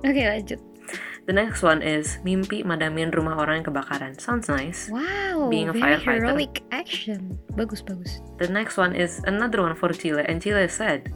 Oke 0.00 0.16
lanjut. 0.24 0.56
The 1.28 1.36
next 1.36 1.60
one 1.60 1.84
is 1.84 2.16
mimpi 2.24 2.64
madamin 2.64 3.12
rumah 3.12 3.36
orang 3.36 3.60
yang 3.60 3.66
kebakaran. 3.68 4.16
Sounds 4.16 4.48
nice. 4.48 4.88
Wow. 4.88 5.52
Being 5.52 5.68
a 5.68 5.76
very 5.76 6.00
firefighter. 6.00 6.24
heroic 6.24 6.64
action. 6.72 7.36
Bagus 7.52 7.84
bagus. 7.84 8.24
The 8.40 8.48
next 8.48 8.80
one 8.80 8.96
is 8.96 9.20
another 9.28 9.60
one 9.60 9.76
for 9.76 9.92
Chile, 9.92 10.24
and 10.24 10.40
Chile 10.40 10.66
said, 10.72 11.12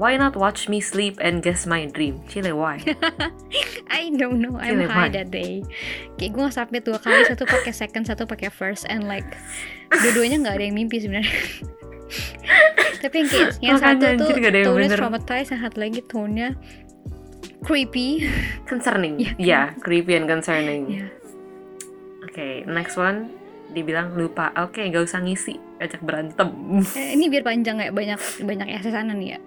"Why 0.00 0.16
not 0.16 0.32
watch 0.34 0.66
me 0.72 0.80
sleep 0.80 1.20
and 1.20 1.44
guess 1.44 1.68
my 1.68 1.84
dream?" 1.84 2.24
Chile, 2.32 2.56
why? 2.56 2.80
I 3.92 4.08
don't 4.16 4.40
know. 4.40 4.56
I'm 4.56 4.80
Chile, 4.80 4.88
high 4.88 5.12
why? 5.12 5.16
that 5.20 5.28
day. 5.28 5.60
Kayak 6.16 6.32
gue 6.40 6.46
submit 6.48 6.82
dua 6.88 6.96
kali, 6.96 7.28
satu 7.28 7.44
pakai 7.44 7.76
second, 7.76 8.08
satu 8.08 8.24
pakai 8.24 8.48
first, 8.48 8.88
and 8.88 9.04
like 9.04 9.28
dua-duanya 9.92 10.40
nggak 10.40 10.54
ada 10.56 10.64
yang 10.64 10.76
mimpi 10.80 11.04
sebenarnya. 11.04 11.28
Tapi 13.04 13.14
yang 13.20 13.28
kayak 13.28 13.48
yang 13.60 13.78
satu 13.78 14.04
tuh 14.16 14.74
bener. 14.74 14.96
traumatized, 14.96 15.52
yang 15.52 15.62
satu 15.68 15.76
lagi 15.78 16.00
tone-nya 16.08 16.56
creepy. 17.64 18.24
Concerning, 18.64 19.20
Yeah. 19.20 19.36
yeah, 19.52 19.64
creepy 19.84 20.16
and 20.16 20.26
concerning. 20.28 20.82
Ya. 20.88 21.06
Okay, 22.30 22.64
next 22.64 22.96
one 22.96 23.36
dibilang 23.70 24.16
lupa. 24.18 24.50
Oke, 24.58 24.82
gak 24.90 25.06
usah 25.06 25.22
ngisi, 25.22 25.58
ajak 25.78 26.02
berantem. 26.02 26.50
Eh, 26.96 27.14
ini 27.14 27.30
biar 27.30 27.46
panjang 27.46 27.78
ya, 27.78 27.90
banyak 27.94 28.18
banyak 28.42 28.66
nih 29.16 29.28
ya. 29.36 29.38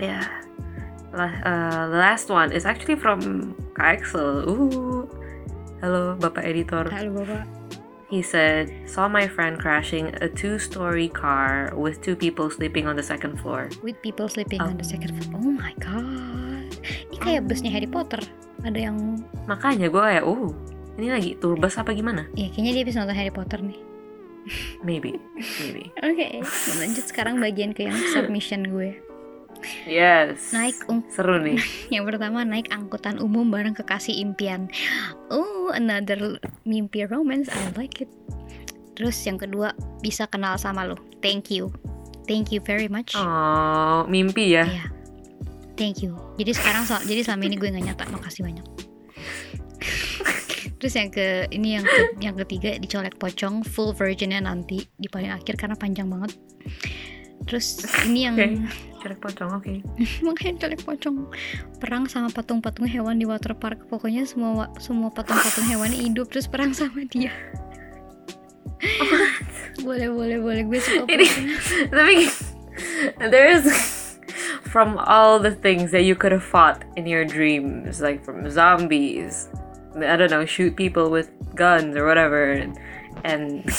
Yeah. 0.00 0.24
La- 1.12 1.40
uh, 1.42 1.88
the 1.88 1.96
last 1.98 2.28
one 2.28 2.52
is 2.52 2.66
actually 2.66 2.96
from 2.96 3.54
Kak 3.74 4.00
Axel. 4.00 4.44
Ooh. 4.48 5.08
Halo, 5.80 6.18
Bapak 6.18 6.42
Editor. 6.44 6.90
Halo 6.90 7.22
bapak. 7.22 7.46
He 8.08 8.24
said, 8.24 8.72
saw 8.88 9.04
my 9.04 9.28
friend 9.28 9.60
crashing 9.60 10.16
a 10.24 10.28
two-story 10.32 11.12
car 11.12 11.70
with 11.76 12.00
two 12.00 12.16
people 12.16 12.48
sleeping 12.48 12.88
on 12.88 12.96
the 12.96 13.04
second 13.04 13.36
floor. 13.36 13.68
With 13.84 14.00
people 14.00 14.32
sleeping 14.32 14.64
on 14.64 14.80
the 14.80 14.84
second 14.84 15.12
floor. 15.20 15.36
Oh 15.44 15.52
my 15.52 15.76
god. 15.76 16.72
Ini 17.12 17.16
Oh. 17.16 17.20
kayak 17.20 17.44
busnya 17.44 17.68
Harry 17.68 17.84
Potter. 17.86 18.18
Ada 18.64 18.90
yang 18.90 19.20
Makanya 19.44 19.92
gue 19.92 20.00
kayak, 20.02 20.24
oh, 20.24 20.56
ini 20.96 21.12
lagi 21.12 21.30
tour 21.36 21.54
bus 21.60 21.76
apa 21.76 21.92
gimana? 21.92 22.24
ya 22.32 22.48
kayaknya 22.48 22.80
dia 22.80 22.84
bisa 22.88 22.96
nonton 23.04 23.12
Harry 23.14 23.30
Potter 23.30 23.60
nih. 23.60 23.76
Maybe, 24.80 25.16
maybe. 25.58 25.90
Oke, 26.00 26.40
lanjut 26.74 27.04
sekarang 27.04 27.38
bagian 27.38 27.70
ke 27.70 27.84
yang 27.84 27.96
submission 28.10 28.68
gue. 28.68 28.96
Yes. 29.84 30.54
Naik 30.54 30.86
ung- 30.86 31.02
Seru 31.10 31.34
nih. 31.36 31.58
Yang 31.94 32.14
pertama 32.14 32.46
naik 32.46 32.70
angkutan 32.70 33.18
umum 33.18 33.50
bareng 33.50 33.74
kekasih 33.74 34.14
impian. 34.14 34.70
Oh, 35.28 35.74
another 35.74 36.38
mimpi 36.62 37.02
romance. 37.02 37.50
I 37.50 37.66
like 37.74 37.98
it. 37.98 38.10
Terus 38.94 39.18
yang 39.20 39.34
kedua 39.34 39.74
bisa 39.98 40.30
kenal 40.30 40.54
sama 40.56 40.86
lo. 40.86 40.94
Thank 41.18 41.50
you. 41.50 41.74
Thank 42.24 42.54
you 42.54 42.62
very 42.62 42.86
much. 42.86 43.14
Oh, 43.14 44.06
mimpi 44.06 44.54
ya. 44.54 44.62
Iya. 44.62 44.86
Thank 45.74 46.02
you. 46.02 46.14
Jadi 46.34 46.54
sekarang 46.54 46.86
so- 46.86 47.02
jadi 47.02 47.26
selama 47.26 47.42
ini 47.46 47.58
gue 47.58 47.66
nggak 47.68 47.86
nyata. 47.88 48.04
Makasih 48.10 48.46
banyak. 48.46 48.66
Terus 50.78 50.94
yang 50.94 51.10
ke 51.10 51.26
ini 51.50 51.68
yang 51.78 51.84
ke- 51.84 52.14
yang 52.22 52.36
ketiga 52.46 52.78
dicolek 52.78 53.18
pocong 53.18 53.66
full 53.66 53.90
versionnya 53.92 54.38
nanti 54.38 54.86
di 54.94 55.08
paling 55.10 55.34
akhir 55.34 55.58
karena 55.58 55.74
panjang 55.74 56.06
banget. 56.06 56.38
Terus 57.46 57.82
ini 58.06 58.26
yang 58.26 58.36
Oke. 58.38 58.46
Cerek 58.98 59.22
pocong, 59.22 59.50
oke. 59.62 59.74
makanya 60.26 60.66
colek 60.66 60.82
pocong 60.82 61.30
perang 61.78 62.10
sama 62.10 62.34
patung-patung 62.34 62.90
hewan 62.90 63.14
di 63.18 63.26
waterpark 63.30 63.86
pokoknya 63.86 64.26
semua 64.26 64.66
semua 64.82 65.06
patung-patung 65.14 65.70
hewannya 65.70 66.02
hidup 66.02 66.26
terus 66.34 66.50
perang 66.50 66.74
sama 66.74 67.06
dia 67.06 67.30
boleh 69.82 70.10
boleh 70.10 70.38
boleh 70.42 70.62
gue 70.66 70.80
suka 70.82 71.06
Ini, 71.06 71.26
tapi 71.94 72.26
there's 73.30 73.66
from 74.66 74.98
all 74.98 75.38
the 75.38 75.54
things 75.54 75.90
that 75.90 76.02
you 76.02 76.14
could 76.14 76.34
have 76.34 76.44
fought 76.44 76.84
in 76.98 77.06
your 77.06 77.24
dreams, 77.24 78.02
like 78.02 78.22
from 78.22 78.44
zombies, 78.50 79.48
I 80.02 80.16
don't 80.16 80.30
know, 80.30 80.44
shoot 80.44 80.76
people 80.76 81.10
with 81.10 81.30
guns 81.54 81.96
or 81.96 82.04
whatever, 82.06 82.52
and, 82.52 82.78
and 83.24 83.64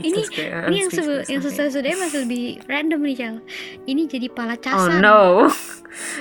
ini 0.00 0.20
ini 0.24 0.76
yang 0.80 0.90
sebe, 0.90 1.20
speechless, 1.20 1.28
yang 1.28 1.40
sesudah 1.44 1.92
masih 2.00 2.18
lebih 2.24 2.44
random 2.64 3.00
nih 3.04 3.16
Cal 3.16 3.36
ini 3.84 4.08
jadi 4.08 4.26
pala 4.32 4.56
Oh 4.56 4.60
casan. 4.60 5.00
no, 5.04 5.48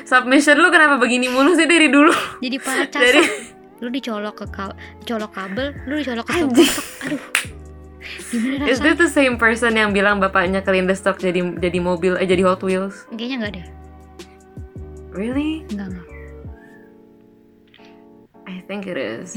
submission 0.03 0.59
lu 0.59 0.67
kenapa 0.67 0.99
begini 0.99 1.31
mulu 1.31 1.55
sih 1.55 1.63
dari 1.63 1.87
dulu? 1.87 2.11
jadi 2.43 2.57
pala 2.59 2.83
casan. 2.91 3.23
Dari- 3.23 3.31
lu 3.79 3.87
dicolok 3.87 4.43
ke 4.43 4.45
ka- 4.51 4.75
dicolok 4.99 5.31
kabel 5.31 5.71
lu 5.87 5.95
dicolok 5.95 6.27
ke 6.27 6.33
stok 6.67 6.87
aduh. 7.07 7.23
Gimana 8.29 8.67
Is 8.67 8.79
this 8.83 8.99
the 8.99 9.07
same 9.07 9.39
person 9.39 9.79
yang 9.79 9.95
bilang 9.95 10.19
bapaknya 10.19 10.59
the 10.83 10.95
stock 10.95 11.15
jadi 11.15 11.39
jadi 11.55 11.79
mobil 11.79 12.19
eh 12.19 12.27
jadi 12.27 12.43
Hot 12.43 12.59
Wheels? 12.59 13.07
kayaknya 13.15 13.37
nggak 13.39 13.53
deh 13.55 13.65
Really? 15.19 15.67
nggak 15.67 15.87
nggak 15.91 16.07
I 18.47 18.63
think 18.65 18.87
it 18.87 18.95
is. 18.95 19.35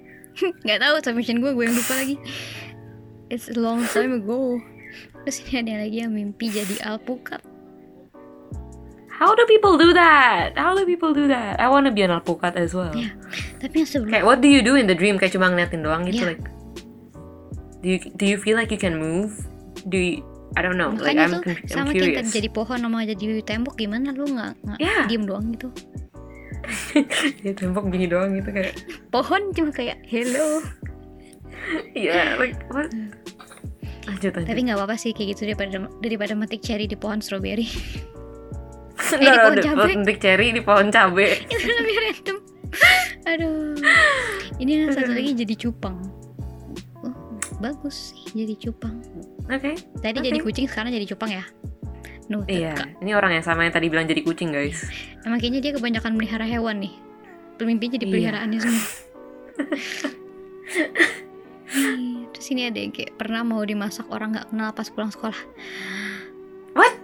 nggak 0.64 0.78
tahu 0.78 0.94
submission 1.02 1.42
gue 1.42 1.50
gue 1.50 1.64
yang 1.66 1.74
lupa 1.74 1.94
lagi 1.98 2.16
it's 3.26 3.50
a 3.50 3.56
long 3.58 3.82
time 3.90 4.22
ago 4.22 4.60
terus 5.24 5.42
ini 5.42 5.64
ada 5.66 5.82
lagi 5.82 5.98
yang 6.04 6.12
mimpi 6.14 6.46
jadi 6.48 6.76
alpukat 6.86 7.42
How 9.16 9.32
do 9.32 9.48
people 9.48 9.80
do 9.80 9.96
that? 9.96 10.52
How 10.60 10.76
do 10.76 10.84
people 10.84 11.16
do 11.16 11.24
that? 11.32 11.56
I 11.56 11.72
wanna 11.72 11.88
be 11.88 12.04
an 12.04 12.12
alpukat 12.12 12.52
as 12.52 12.76
well. 12.76 12.92
ya 12.92 13.16
tapi 13.56 13.80
yang 13.80 13.88
sebelum 13.88 14.12
Kayak 14.12 14.24
what 14.28 14.44
do 14.44 14.48
you 14.52 14.60
do 14.60 14.76
in 14.76 14.84
the 14.84 14.92
dream? 14.92 15.16
Kayak 15.16 15.32
cuma 15.40 15.48
ngeliatin 15.48 15.80
doang 15.80 16.04
gitu 16.04 16.20
Yeah. 16.20 16.36
like. 16.36 16.44
Do 17.80 17.86
you 17.88 17.98
do 18.12 18.28
you 18.28 18.36
feel 18.36 18.60
like 18.60 18.68
you 18.68 18.76
can 18.76 19.00
move? 19.00 19.32
Do 19.88 19.96
you, 19.96 20.20
I 20.56 20.64
don't 20.64 20.80
know. 20.80 20.88
Like 20.90 21.12
makanya 21.12 21.24
I'm, 21.28 21.32
tuh 21.36 21.42
I'm 21.52 21.68
sama 21.68 21.90
curious. 21.92 22.32
jadi 22.32 22.48
pohon 22.48 22.80
sama 22.80 23.04
jadi 23.04 23.44
tembok 23.44 23.76
gimana 23.76 24.10
lu 24.10 24.24
nggak 24.24 24.52
nggak 24.64 24.78
Yeah. 24.80 25.04
diem 25.04 25.24
doang 25.24 25.52
gitu 25.52 25.68
ya 27.46 27.52
tembok 27.52 27.92
gini 27.92 28.08
doang 28.08 28.34
gitu 28.34 28.50
kayak. 28.50 28.74
pohon 29.12 29.52
cuma 29.52 29.70
kayak 29.70 30.00
hello 30.02 30.64
Yeah, 31.92 32.38
like 32.38 32.56
what? 32.70 32.88
Lanjut 34.06 34.32
lanjut. 34.32 34.46
tapi 34.46 34.60
nggak 34.64 34.78
apa-apa 34.78 34.94
sih 34.94 35.10
kayak 35.10 35.34
gitu 35.34 35.50
daripada 35.50 35.76
daripada 35.98 36.32
metik 36.32 36.62
cherry 36.62 36.86
di 36.86 36.94
pohon 36.94 37.18
strawberry 37.18 37.66
Nggak, 38.96 39.20
di 39.20 39.38
pohon 39.38 39.56
cabe. 39.60 39.92
petik 40.02 40.18
cherry 40.18 40.48
di 40.50 40.62
pohon 40.62 40.88
cabe. 40.88 41.26
itu 41.46 41.68
lebih 41.68 41.96
random 42.00 42.36
aduh 43.26 43.74
ini 44.56 44.70
yang 44.78 44.90
satu 44.90 45.10
lagi 45.10 45.32
jadi 45.36 45.54
cupang 45.58 45.98
oh, 47.02 47.14
bagus 47.58 48.14
sih 48.14 48.46
jadi 48.46 48.54
cupang 48.58 48.96
Oke. 49.46 49.78
tadi 50.02 50.18
Oke. 50.18 50.26
jadi 50.26 50.38
kucing 50.40 50.66
sekarang 50.66 50.90
jadi 50.90 51.06
cupang 51.06 51.30
ya 51.32 51.44
Noted, 52.26 52.50
Iya, 52.50 52.74
Kak. 52.74 52.88
ini 53.06 53.14
orang 53.14 53.38
yang 53.38 53.44
sama 53.46 53.62
yang 53.62 53.70
tadi 53.70 53.86
bilang 53.86 54.02
jadi 54.04 54.18
kucing 54.20 54.50
guys. 54.50 54.82
Emang 55.22 55.38
kayaknya 55.38 55.62
dia 55.62 55.72
kebanyakan 55.78 56.18
melihara 56.18 56.42
hewan 56.42 56.82
nih. 56.82 56.90
Mimpinya 57.62 57.94
jadi 57.94 58.02
Iya. 58.02 58.10
peliharaannya 58.10 58.58
semua. 58.58 58.82
Nih, 61.76 62.26
Terus 62.30 62.46
ini 62.50 62.62
ada 62.66 62.78
yang 62.78 62.90
kayak 62.90 63.14
pernah 63.14 63.42
mau 63.42 63.62
dimasak 63.62 64.06
orang 64.10 64.34
nggak 64.34 64.50
kenal 64.50 64.70
pas 64.70 64.90
pulang 64.90 65.10
sekolah. 65.10 65.38
What? 66.74 66.94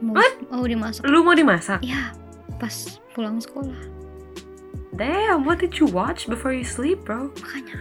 Mau, 0.00 0.14
What? 0.16 0.32
mau 0.48 0.64
dimasak. 0.64 1.02
Lu 1.08 1.24
mau 1.24 1.32
dimasak? 1.32 1.80
Ya, 1.80 2.12
pas 2.60 2.72
pulang 3.12 3.40
sekolah. 3.40 3.76
Damn, 4.92 5.44
what 5.44 5.56
did 5.56 5.76
you 5.76 5.88
watch 5.88 6.28
before 6.28 6.52
you 6.52 6.64
sleep, 6.64 7.04
bro? 7.04 7.32
Makanya. 7.40 7.76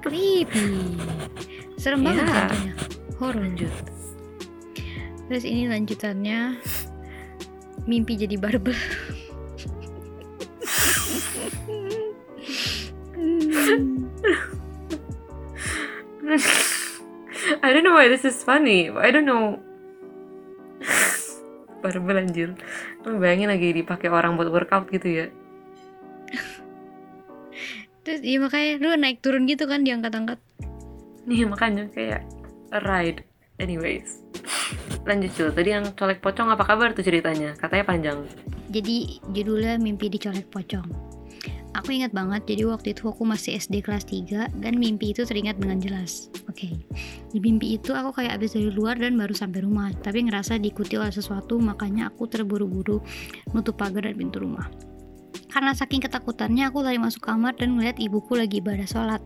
Creepy. 0.00 0.96
Serem 1.80 2.04
banget 2.04 2.28
Iya. 2.28 2.36
tentunya. 2.44 2.74
Horor. 3.16 3.40
Lanjut. 3.40 3.72
Terus 5.32 5.44
ini 5.48 5.64
lanjutannya 5.64 6.60
mimpi 7.88 8.20
jadi 8.20 8.36
barbel. 8.36 8.76
I 17.62 17.72
don't 17.72 17.84
know 17.84 17.96
why 17.96 18.08
this 18.08 18.24
is 18.24 18.44
funny. 18.44 18.92
I 18.92 19.10
don't 19.10 19.24
know. 19.24 19.58
Barbel 21.80 22.20
anjir. 22.20 22.52
Lu 23.08 23.16
bayangin 23.16 23.48
lagi 23.48 23.72
dipakai 23.72 24.12
orang 24.12 24.36
buat 24.36 24.52
workout 24.52 24.92
gitu 24.92 25.08
ya. 25.08 25.26
Terus 28.04 28.20
iya 28.20 28.36
makanya 28.40 28.80
lu 28.80 28.88
naik 29.00 29.24
turun 29.24 29.48
gitu 29.48 29.64
kan 29.64 29.84
diangkat-angkat. 29.84 30.36
Nih 31.30 31.46
makanya 31.46 31.86
kayak 31.94 32.26
ride. 32.82 33.22
Anyways. 33.62 34.26
Lanjut 35.06 35.30
Cil, 35.38 35.48
tadi 35.54 35.70
yang 35.70 35.86
colek 35.94 36.18
pocong 36.18 36.50
apa 36.50 36.66
kabar 36.66 36.90
tuh 36.90 37.06
ceritanya? 37.06 37.54
Katanya 37.54 37.84
panjang. 37.86 38.18
Jadi 38.74 39.22
judulnya 39.30 39.78
mimpi 39.78 40.10
dicolek 40.10 40.50
pocong. 40.50 40.86
Aku 41.78 41.94
ingat 41.94 42.10
banget, 42.10 42.50
jadi 42.50 42.66
waktu 42.66 42.98
itu 42.98 43.06
aku 43.06 43.22
masih 43.22 43.54
SD 43.54 43.86
kelas 43.86 44.02
3 44.10 44.58
dan 44.58 44.74
mimpi 44.74 45.14
itu 45.14 45.22
teringat 45.22 45.62
dengan 45.62 45.78
jelas. 45.78 46.26
Oke, 46.50 46.66
di 47.30 47.38
mimpi 47.38 47.78
itu 47.78 47.94
aku 47.94 48.10
kayak 48.10 48.42
abis 48.42 48.58
dari 48.58 48.74
luar 48.74 48.98
dan 48.98 49.14
baru 49.14 49.30
sampai 49.30 49.62
rumah, 49.62 49.94
tapi 50.02 50.26
ngerasa 50.26 50.58
diikuti 50.58 50.98
oleh 50.98 51.14
sesuatu, 51.14 51.62
makanya 51.62 52.10
aku 52.10 52.26
terburu-buru 52.26 52.98
nutup 53.54 53.78
pagar 53.78 54.02
dan 54.02 54.18
pintu 54.18 54.42
rumah. 54.42 54.66
Karena 55.46 55.70
saking 55.70 56.02
ketakutannya, 56.02 56.66
aku 56.66 56.82
lari 56.82 56.98
masuk 56.98 57.22
kamar 57.22 57.54
dan 57.54 57.78
melihat 57.78 58.02
ibuku 58.02 58.34
lagi 58.34 58.58
ibadah 58.58 58.86
sholat. 58.90 59.22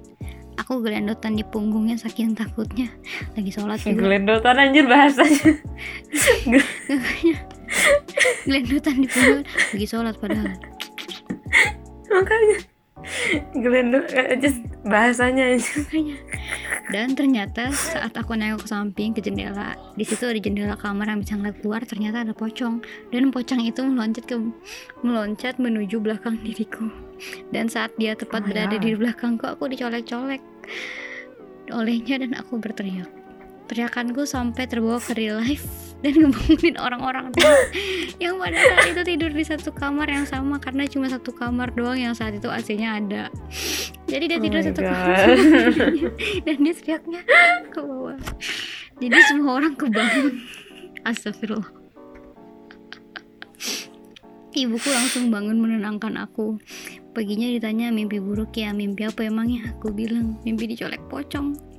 Aku 0.63 0.81
gelendotan 0.81 1.35
di 1.35 1.43
punggungnya 1.43 1.99
saking 1.99 2.39
takutnya, 2.39 2.87
lagi 3.35 3.51
sholat 3.51 3.83
juga. 3.83 3.99
Gelendotan 3.99 4.57
anjir 4.57 4.87
bahasanya. 4.87 5.51
gelendotan 8.47 8.97
di 9.03 9.09
punggung, 9.11 9.45
lagi 9.45 9.87
sholat 9.87 10.15
padahal. 10.21 10.55
makanya 12.15 12.59
gelendot 13.59 14.07
eh, 14.15 14.39
just 14.39 14.63
bahasanya 14.87 15.59
aja. 15.59 15.83
makanya 15.83 16.17
dan 16.93 17.15
ternyata 17.17 17.73
saat 17.73 18.13
aku 18.15 18.37
nengok 18.37 18.65
ke 18.65 18.69
samping 18.69 19.11
ke 19.17 19.21
jendela 19.25 19.75
di 19.95 20.03
situ 20.03 20.27
ada 20.27 20.41
jendela 20.43 20.75
kamar 20.75 21.07
yang 21.07 21.23
bisa 21.23 21.39
ngeliat 21.39 21.57
keluar 21.63 21.81
ternyata 21.87 22.27
ada 22.27 22.35
pocong. 22.35 22.83
Dan 23.15 23.31
pocong 23.31 23.63
itu 23.63 23.81
meloncat 23.87 24.25
ke 24.27 24.37
meloncat 25.07 25.57
menuju 25.63 26.03
belakang 26.03 26.37
diriku. 26.43 26.91
Dan 27.55 27.71
saat 27.71 27.95
dia 27.95 28.19
tepat 28.19 28.43
Oh 28.43 28.49
berada 28.51 28.77
God. 28.77 28.83
di 28.83 28.91
belakangku 28.99 29.45
aku 29.47 29.71
dicolek-colek 29.71 30.43
olehnya 31.73 32.21
dan 32.21 32.37
aku 32.37 32.61
berteriak 32.61 33.09
teriakanku 33.65 34.29
sampai 34.29 34.69
terbawa 34.69 35.01
ke 35.01 35.17
real 35.17 35.41
life 35.41 35.65
dan 36.05 36.21
ngebangunin 36.21 36.77
orang-orang 36.77 37.33
yang 38.23 38.37
pada 38.37 38.61
saat 38.61 38.93
itu 38.93 39.03
tidur 39.09 39.33
di 39.33 39.45
satu 39.45 39.73
kamar 39.73 40.05
yang 40.13 40.29
sama 40.29 40.61
karena 40.61 40.85
cuma 40.85 41.09
satu 41.09 41.33
kamar 41.33 41.73
doang 41.73 41.97
yang 41.97 42.13
saat 42.13 42.37
itu 42.37 42.45
AC-nya 42.45 43.01
ada. 43.01 43.25
Jadi 44.13 44.25
dia 44.29 44.39
Oh 44.39 44.45
tidur 44.45 44.61
my 44.61 44.67
satu 44.69 44.81
God. 44.85 44.93
kamar. 44.93 45.27
Dan 46.45 46.57
dia 46.61 46.75
teriaknya 46.77 47.21
ke 47.73 47.81
bawah. 47.81 48.21
Jadi 49.01 49.19
semua 49.33 49.51
orang 49.59 49.75
kebangun. 49.75 50.45
Astagfirullah. 51.09 51.73
Ibuku 54.55 54.87
langsung 54.87 55.35
bangun 55.35 55.59
menenangkan 55.59 56.15
aku. 56.21 56.63
Paginya 57.11 57.51
ditanya 57.51 57.91
mimpi 57.91 58.23
buruk 58.23 58.55
ya? 58.55 58.71
Mimpi 58.71 59.03
apa 59.03 59.27
emangnya? 59.27 59.75
Aku 59.75 59.91
bilang 59.91 60.39
mimpi 60.47 60.71
dicolek 60.71 61.03
pocong 61.11 61.74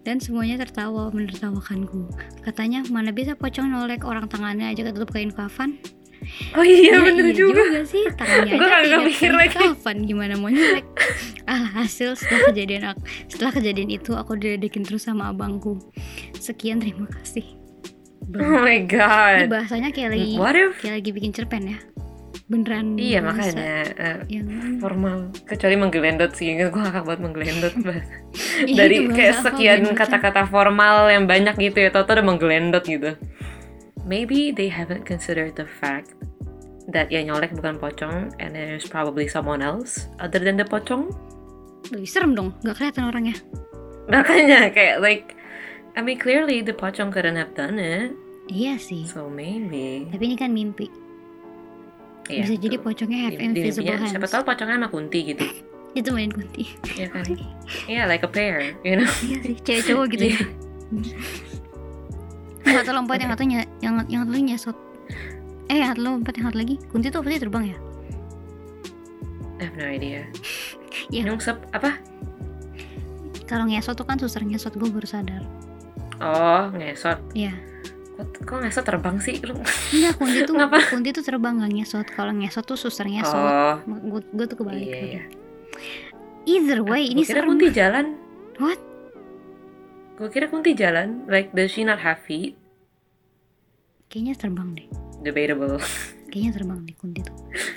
dan 0.00 0.16
semuanya 0.16 0.56
tertawa 0.56 1.08
menertawakanku 1.08 2.08
katanya 2.40 2.84
mana 2.86 3.10
bisa 3.10 3.32
pocong 3.32 3.68
nolek 3.68 4.02
orang 4.02 4.26
tangannya 4.26 4.68
aja 4.68 4.82
ketutup 4.82 5.10
kain 5.10 5.30
kafan 5.30 5.76
Oh 6.52 6.60
iya 6.60 6.94
Ya, 6.94 7.00
bener 7.00 7.26
iya 7.26 7.32
juga. 7.32 7.64
sih 7.82 8.04
tangannya 8.12 8.52
aja 8.60 8.84
tidak 8.84 9.00
mikir 9.02 9.32
lagi. 9.32 9.56
kafan 9.56 10.04
gimana 10.04 10.36
mau 10.36 10.48
nyolek 10.48 10.84
alhasil 11.48 12.12
setelah 12.12 12.52
kejadian 12.52 12.82
aku 12.86 13.00
setelah 13.26 13.52
kejadian 13.52 13.88
itu 13.88 14.12
aku 14.12 14.36
diledekin 14.36 14.84
terus 14.84 15.08
sama 15.08 15.28
abangku 15.28 15.80
sekian 16.36 16.76
terima 16.76 17.08
kasih 17.10 17.56
Oh 18.30 18.62
my 18.62 18.78
Ini 18.78 18.86
god. 18.86 19.48
bahasanya 19.48 19.90
kayak 19.90 20.14
lagi 20.14 20.36
What 20.36 20.54
if? 20.54 20.78
kayak 20.78 21.02
lagi 21.02 21.10
bikin 21.10 21.32
cerpen 21.32 21.66
ya 21.66 21.78
beneran 22.50 22.98
Iya 22.98 23.22
makanya 23.22 23.70
eh, 23.94 24.18
yang 24.26 24.50
formal. 24.82 25.30
Kecuali 25.46 25.78
menggelendot 25.78 26.34
sih, 26.34 26.50
gue 26.58 26.66
kakak 26.66 27.06
banget 27.06 27.20
menggelendot. 27.22 27.74
Iya, 28.60 28.76
Dari 28.84 29.08
kayak 29.08 29.36
sekian 29.40 29.80
kata-kata 29.96 30.44
formal 30.44 31.08
yang 31.08 31.24
banyak 31.24 31.56
gitu 31.56 31.80
ya, 31.80 31.88
tau 31.88 32.04
udah 32.04 32.20
menggelendot 32.20 32.84
gitu. 32.84 33.16
Maybe 34.04 34.52
they 34.52 34.68
haven't 34.68 35.08
considered 35.08 35.56
the 35.56 35.64
fact 35.64 36.12
that 36.90 37.08
yang 37.08 37.30
nyolek 37.30 37.54
bukan 37.56 37.78
pocong 37.78 38.34
and 38.36 38.52
there's 38.52 38.84
probably 38.84 39.24
someone 39.24 39.62
else 39.62 40.10
other 40.18 40.42
than 40.42 40.58
the 40.58 40.66
pocong. 40.66 41.08
lebih 41.88 42.04
serem 42.04 42.36
dong 42.36 42.52
nggak 42.60 42.76
kelihatan 42.76 43.08
orangnya 43.08 43.36
Makanya 44.12 44.68
kayak 44.68 45.00
like 45.00 45.32
I 45.96 46.04
mean 46.04 46.20
clearly 46.20 46.60
the 46.60 46.76
pocong 46.76 47.08
couldn't 47.08 47.40
have 47.40 47.56
done 47.56 47.80
it. 47.80 48.12
iya 48.52 48.76
sih 48.76 49.08
So 49.08 49.32
maybe. 49.32 50.04
tapi 50.12 50.28
ini 50.28 50.36
kan 50.36 50.52
mimpi 50.52 50.92
Iya, 52.26 52.42
bisa 52.42 52.54
jadi 52.58 52.76
betul. 52.76 52.86
pocongnya 52.86 53.18
have 53.24 53.34
Di- 53.34 53.42
invisible 53.42 53.96
hands 53.96 54.12
Siapa 54.12 54.26
tahu 54.26 54.42
pocongnya 54.44 54.76
sama 54.76 54.88
kunti 54.88 55.20
gitu. 55.26 55.44
itu 55.98 56.08
main 56.10 56.30
kunti 56.30 56.64
Iya 56.94 57.06
kan? 57.08 57.24
Iya 57.84 58.02
like 58.06 58.22
a 58.22 58.30
pair, 58.30 58.78
you 58.82 58.94
know. 58.94 59.08
iya 59.22 59.38
sih 59.42 59.54
cewek 59.58 59.82
cowok 59.86 60.06
gitu 60.12 60.24
ya 60.30 60.40
yang 62.60 62.76
satu 62.76 62.90
lompat 62.92 63.18
yang 63.18 63.30
satu 63.32 63.42
ny- 63.42 63.70
yang 63.80 63.94
yang 64.06 64.22
satu 64.22 64.38
nyesot 64.38 64.76
eh 65.66 65.78
yang 65.78 65.90
satu 65.90 66.00
lompat 66.02 66.32
yang 66.36 66.46
satu 66.46 66.58
lagi 66.58 66.76
kunti 66.86 67.08
tuh 67.08 67.20
pasti 67.20 67.38
terbang 67.38 67.64
ya 67.66 67.78
I 69.58 69.66
have 69.66 69.76
no 69.76 69.84
idea. 69.84 70.24
Iya. 71.10 71.26
Nyungsep 71.26 71.58
apa? 71.72 71.98
kalau 73.44 73.66
ngesot 73.66 73.94
tuh 73.94 74.06
kan 74.06 74.14
susah 74.14 74.38
ngesot 74.40 74.70
gue 74.72 74.86
baru 74.86 75.02
sadar 75.04 75.42
Oh, 76.22 76.70
ngesot. 76.70 77.18
Iya 77.34 77.50
Kok, 77.50 77.69
kok 78.40 78.58
ngesot 78.58 78.82
terbang 78.82 79.16
sih? 79.18 79.36
Lu- 79.40 79.58
enggak 79.90 80.14
kunti 80.16 80.38
tuh 80.42 80.54
Kenapa? 80.54 80.76
kunti 80.86 81.08
tuh 81.10 81.22
terbang 81.22 81.54
nggak 81.56 81.72
ngesot 81.72 82.06
kalau 82.10 82.32
ngesot 82.32 82.62
tuh 82.62 82.74
susah 82.74 83.04
ngesot 83.04 83.36
Oh, 83.36 83.74
gue 83.86 84.20
gue 84.26 84.46
tuh 84.46 84.56
kebalik 84.56 84.84
iya, 84.84 85.00
iya. 85.16 85.22
either 86.44 86.80
way 86.80 87.06
ini 87.06 87.20
Gue 87.20 87.28
kira 87.28 87.40
serem 87.40 87.48
kunti 87.48 87.68
jalan. 87.70 88.06
What? 88.56 88.80
Gue 90.16 90.28
kira 90.28 90.46
kunti 90.46 90.72
jalan. 90.72 91.24
Like, 91.26 91.50
does 91.50 91.70
she 91.70 91.80
not 91.80 91.98
have 91.98 92.20
feet? 92.20 92.56
kayaknya 94.06 94.34
terbang 94.34 94.74
deh 94.74 94.88
Debatable. 95.20 95.78
kayaknya 96.26 96.50
terbang 96.52 96.78
deh 96.82 96.94
kunti 96.94 97.22
tuh 97.22 97.36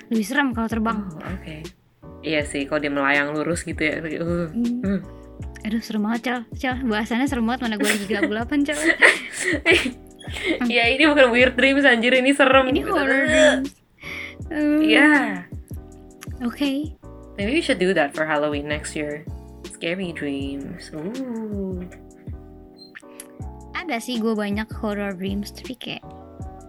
lebih 0.10 0.26
serem 0.26 0.50
kalau 0.50 0.66
terbang 0.66 0.98
Oh, 1.06 1.22
oke. 1.30 1.56
Iya 2.20 2.42
sih, 2.42 2.66
kalau 2.66 2.80
dia 2.80 2.90
melayang 2.90 3.36
lurus 3.36 3.62
gitu 3.62 3.78
ya. 3.78 4.02
Uh. 4.02 4.50
Hmm. 4.50 4.82
Hmm. 4.82 5.00
aduh 5.62 5.78
serem 5.78 6.02
banget 6.02 6.22
cal 6.24 6.40
cal 6.54 6.76
bahasannya 6.82 7.24
serem 7.24 7.46
banget 7.46 7.62
mana 7.62 7.76
gue 7.78 7.86
lagi 7.86 8.04
gelap-gelapan 8.04 8.60
cal 8.64 8.76
ya 10.72 10.88
ini 10.88 11.04
bukan 11.06 11.28
weird 11.30 11.54
dreams 11.56 11.84
anjir, 11.84 12.14
ini 12.14 12.32
serem. 12.32 12.70
ini 12.70 12.82
horror 12.82 13.24
dreams 13.28 13.72
Um, 14.52 14.84
Iya. 14.84 15.46
oke 16.44 16.94
Maybe 17.34 17.58
we 17.58 17.64
should 17.66 17.82
do 17.82 17.96
that 17.98 18.14
for 18.14 18.30
Halloween 18.30 18.70
next 18.70 18.94
year. 18.94 19.26
Scary 19.66 20.14
dreams. 20.14 20.94
Ooh. 20.94 21.82
ada 23.74 24.00
sih 24.00 24.16
gue 24.16 24.32
banyak 24.32 24.70
horror 24.80 25.12
dreams 25.12 25.52
tapi 25.52 25.76
kayak 25.76 26.04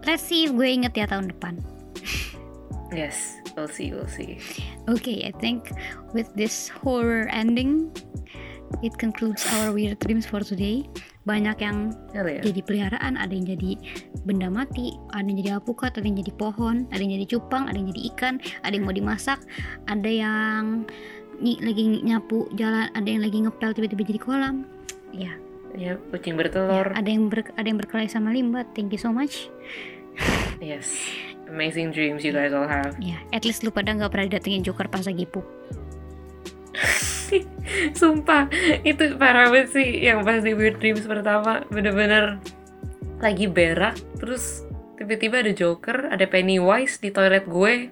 let's 0.02 0.24
see 0.24 0.46
if 0.46 0.50
gue 0.50 0.66
inget 0.66 0.94
ya 0.96 1.06
tahun 1.06 1.30
depan 1.30 1.60
Yes, 2.94 3.42
we'll 3.58 3.66
see, 3.66 3.90
we'll 3.90 4.06
see. 4.06 4.38
Okay, 4.86 5.26
I 5.26 5.34
think 5.42 5.66
with 6.14 6.30
this 6.38 6.70
horror 6.70 7.26
ending, 7.26 7.90
it 8.86 8.94
concludes 9.02 9.42
our 9.58 9.74
weird 9.74 9.98
dreams 9.98 10.30
for 10.30 10.46
today. 10.46 10.86
Banyak 11.24 11.56
yang 11.56 11.96
Hell 12.12 12.28
yeah. 12.28 12.44
jadi 12.44 12.60
peliharaan, 12.60 13.16
ada 13.16 13.32
yang 13.32 13.48
jadi 13.48 13.80
benda 14.28 14.52
mati, 14.52 14.92
ada 15.16 15.24
yang 15.24 15.40
jadi 15.40 15.50
apukat, 15.56 15.96
ada 15.96 16.04
yang 16.04 16.20
jadi 16.20 16.32
pohon, 16.36 16.84
ada 16.92 17.00
yang 17.00 17.16
jadi 17.16 17.26
cupang, 17.36 17.64
ada 17.64 17.76
yang 17.80 17.88
jadi 17.92 18.02
ikan, 18.12 18.34
ada 18.60 18.72
yang 18.76 18.84
mau 18.84 18.92
dimasak, 18.92 19.40
ada 19.88 20.10
yang 20.10 20.84
ny- 21.40 21.60
lagi 21.64 22.04
nyapu 22.04 22.48
jalan, 22.54 22.92
ada 22.92 23.08
yang 23.08 23.24
lagi 23.24 23.40
ngepel 23.40 23.72
tiba-tiba 23.72 24.02
jadi 24.04 24.20
kolam. 24.20 24.56
Ya, 25.16 25.32
Ya, 25.74 25.98
kucing 26.14 26.38
Ya, 26.38 26.46
bertelur. 26.46 26.86
ada 26.94 27.08
yang 27.10 27.26
ber, 27.26 27.50
ada 27.58 27.66
yang 27.66 27.78
berkelahi 27.82 28.06
sama 28.06 28.30
limbat. 28.30 28.70
Thank 28.78 28.94
you 28.94 29.00
so 29.00 29.10
much. 29.10 29.50
Yes. 30.62 30.94
Amazing 31.50 31.90
dreams 31.90 32.22
you 32.22 32.30
guys 32.30 32.54
all 32.54 32.70
have. 32.70 32.94
Ya, 33.02 33.18
at 33.34 33.42
least 33.42 33.66
lu 33.66 33.74
pada 33.74 33.90
nggak 33.90 34.08
pernah 34.08 34.38
datengin 34.38 34.62
Joker 34.62 34.86
pas 34.86 35.02
lagi 35.02 35.26
pup. 35.26 35.44
Sumpah, 37.98 38.46
itu 38.86 39.16
parah 39.18 39.50
banget 39.50 39.74
sih 39.74 39.88
yang 40.04 40.22
pas 40.22 40.40
di 40.44 40.52
Weird 40.52 40.78
Dreams 40.78 41.04
pertama 41.08 41.64
bener-bener 41.72 42.38
lagi 43.22 43.48
berak 43.48 43.96
terus 44.20 44.66
tiba-tiba 45.00 45.42
ada 45.42 45.52
Joker, 45.52 46.12
ada 46.12 46.24
Pennywise 46.28 47.00
di 47.02 47.10
toilet 47.10 47.44
gue. 47.48 47.90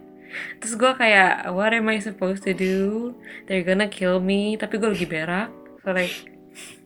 Terus 0.64 0.74
gue 0.81 0.92
kayak, 0.96 1.52
what 1.52 1.76
am 1.76 1.92
I 1.92 2.00
supposed 2.00 2.40
to 2.48 2.57
do? 2.57 3.12
They're 3.44 3.66
gonna 3.66 3.90
kill 3.90 4.16
me, 4.16 4.57
tapi 4.57 4.81
gue 4.81 4.88
lagi 4.88 5.05
berak. 5.05 5.52
So 5.85 5.92
like, 5.92 6.14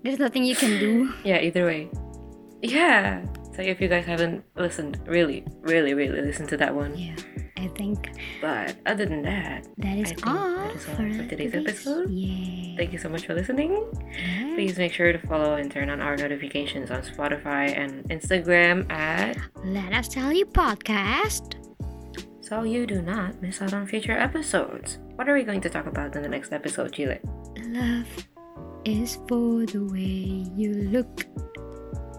There's 0.03 0.19
nothing 0.19 0.47
you 0.47 0.55
can 0.55 0.79
do. 0.79 1.11
yeah, 1.27 1.39
either 1.43 1.67
way. 1.67 1.91
Yeah. 2.63 3.23
So 3.55 3.63
if 3.63 3.81
you 3.81 3.89
guys 3.89 4.05
haven't 4.05 4.45
listened, 4.55 5.01
really, 5.07 5.47
really, 5.63 5.95
really 5.95 6.21
listen 6.21 6.47
to 6.53 6.57
that 6.59 6.75
one. 6.75 6.93
Yeah, 6.99 7.17
I 7.59 7.69
think 7.69 8.11
But 8.41 8.77
other 8.87 9.07
than 9.07 9.23
that, 9.23 9.67
that 9.79 9.97
is 9.99 10.13
all 10.27 10.35
that 10.57 10.77
is 10.77 10.87
all 10.89 10.95
for 10.97 11.09
for 11.13 11.25
today's 11.27 11.55
episode. 11.55 12.11
Yeah. 12.11 12.77
thank 12.77 12.93
you 12.93 12.99
so 12.99 13.09
much 13.09 13.27
for 13.27 13.35
listening. 13.35 13.73
Yeah. 14.13 14.53
Please 14.55 14.77
make 14.79 14.93
sure 14.93 15.13
to 15.13 15.19
follow 15.27 15.55
and 15.57 15.71
turn 15.71 15.89
on 15.89 16.01
our 16.01 16.17
notifications 16.17 16.91
on 16.91 17.03
Spotify 17.03 17.73
and 17.77 18.05
Instagram 18.11 18.91
at 18.93 19.39
Let 19.65 19.93
us 19.95 20.09
tell 20.09 20.33
you 20.33 20.45
podcast. 20.47 21.55
so 22.41 22.63
you 22.63 22.87
do 22.87 23.01
not 23.03 23.41
miss 23.43 23.61
out 23.63 23.73
on 23.73 23.87
future 23.87 24.13
episodes. 24.13 24.99
What 25.17 25.29
are 25.29 25.35
we 25.35 25.43
going 25.43 25.61
to 25.63 25.71
talk 25.71 25.87
about 25.87 26.15
in 26.15 26.23
the 26.23 26.29
next 26.29 26.53
episode, 26.53 26.93
Chile? 26.93 27.19
Love 27.69 28.07
is 28.85 29.19
for 29.29 29.65
the 29.67 29.83
way 29.91 30.45
you 30.55 30.73
look 30.93 31.25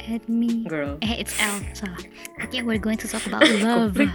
at 0.09 0.27
me. 0.29 0.63
Girl. 0.65 0.97
It's. 1.01 1.33
Salah. 1.33 1.97
Okay, 2.43 2.61
we're 2.63 2.77
going 2.77 2.97
to 2.97 3.07
talk 3.07 3.25
about 3.25 3.47
love. 3.61 3.97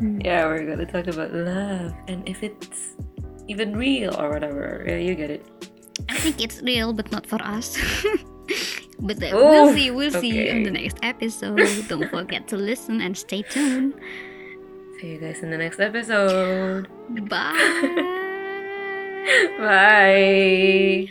Mm. 0.00 0.24
yeah, 0.24 0.46
we're 0.46 0.64
gonna 0.64 0.86
talk 0.86 1.06
about 1.08 1.28
love 1.34 1.92
and 2.08 2.26
if 2.26 2.42
it's 2.42 2.96
even 3.48 3.76
real 3.76 4.16
or 4.18 4.30
whatever. 4.30 4.82
Yeah, 4.88 4.96
you 4.96 5.14
get 5.14 5.28
it. 5.30 5.44
I 6.08 6.16
think 6.16 6.40
it's 6.40 6.62
real, 6.62 6.94
but 6.94 7.12
not 7.12 7.26
for 7.26 7.36
us. 7.42 7.76
but 8.98 9.20
then 9.20 9.34
Oh, 9.34 9.50
we'll 9.50 9.74
see. 9.74 9.90
We'll 9.90 10.10
see 10.10 10.32
okay. 10.40 10.56
in 10.56 10.62
the 10.62 10.70
next 10.70 10.96
episode. 11.02 11.60
Don't 11.88 12.08
forget 12.08 12.48
to 12.48 12.56
listen 12.56 13.02
and 13.02 13.12
stay 13.12 13.42
tuned. 13.42 13.92
See 15.00 15.08
you 15.12 15.18
guys 15.18 15.42
in 15.42 15.50
the 15.50 15.58
next 15.58 15.80
episode. 15.80 16.88
Bye. 17.28 17.52
Bye. 19.58 21.10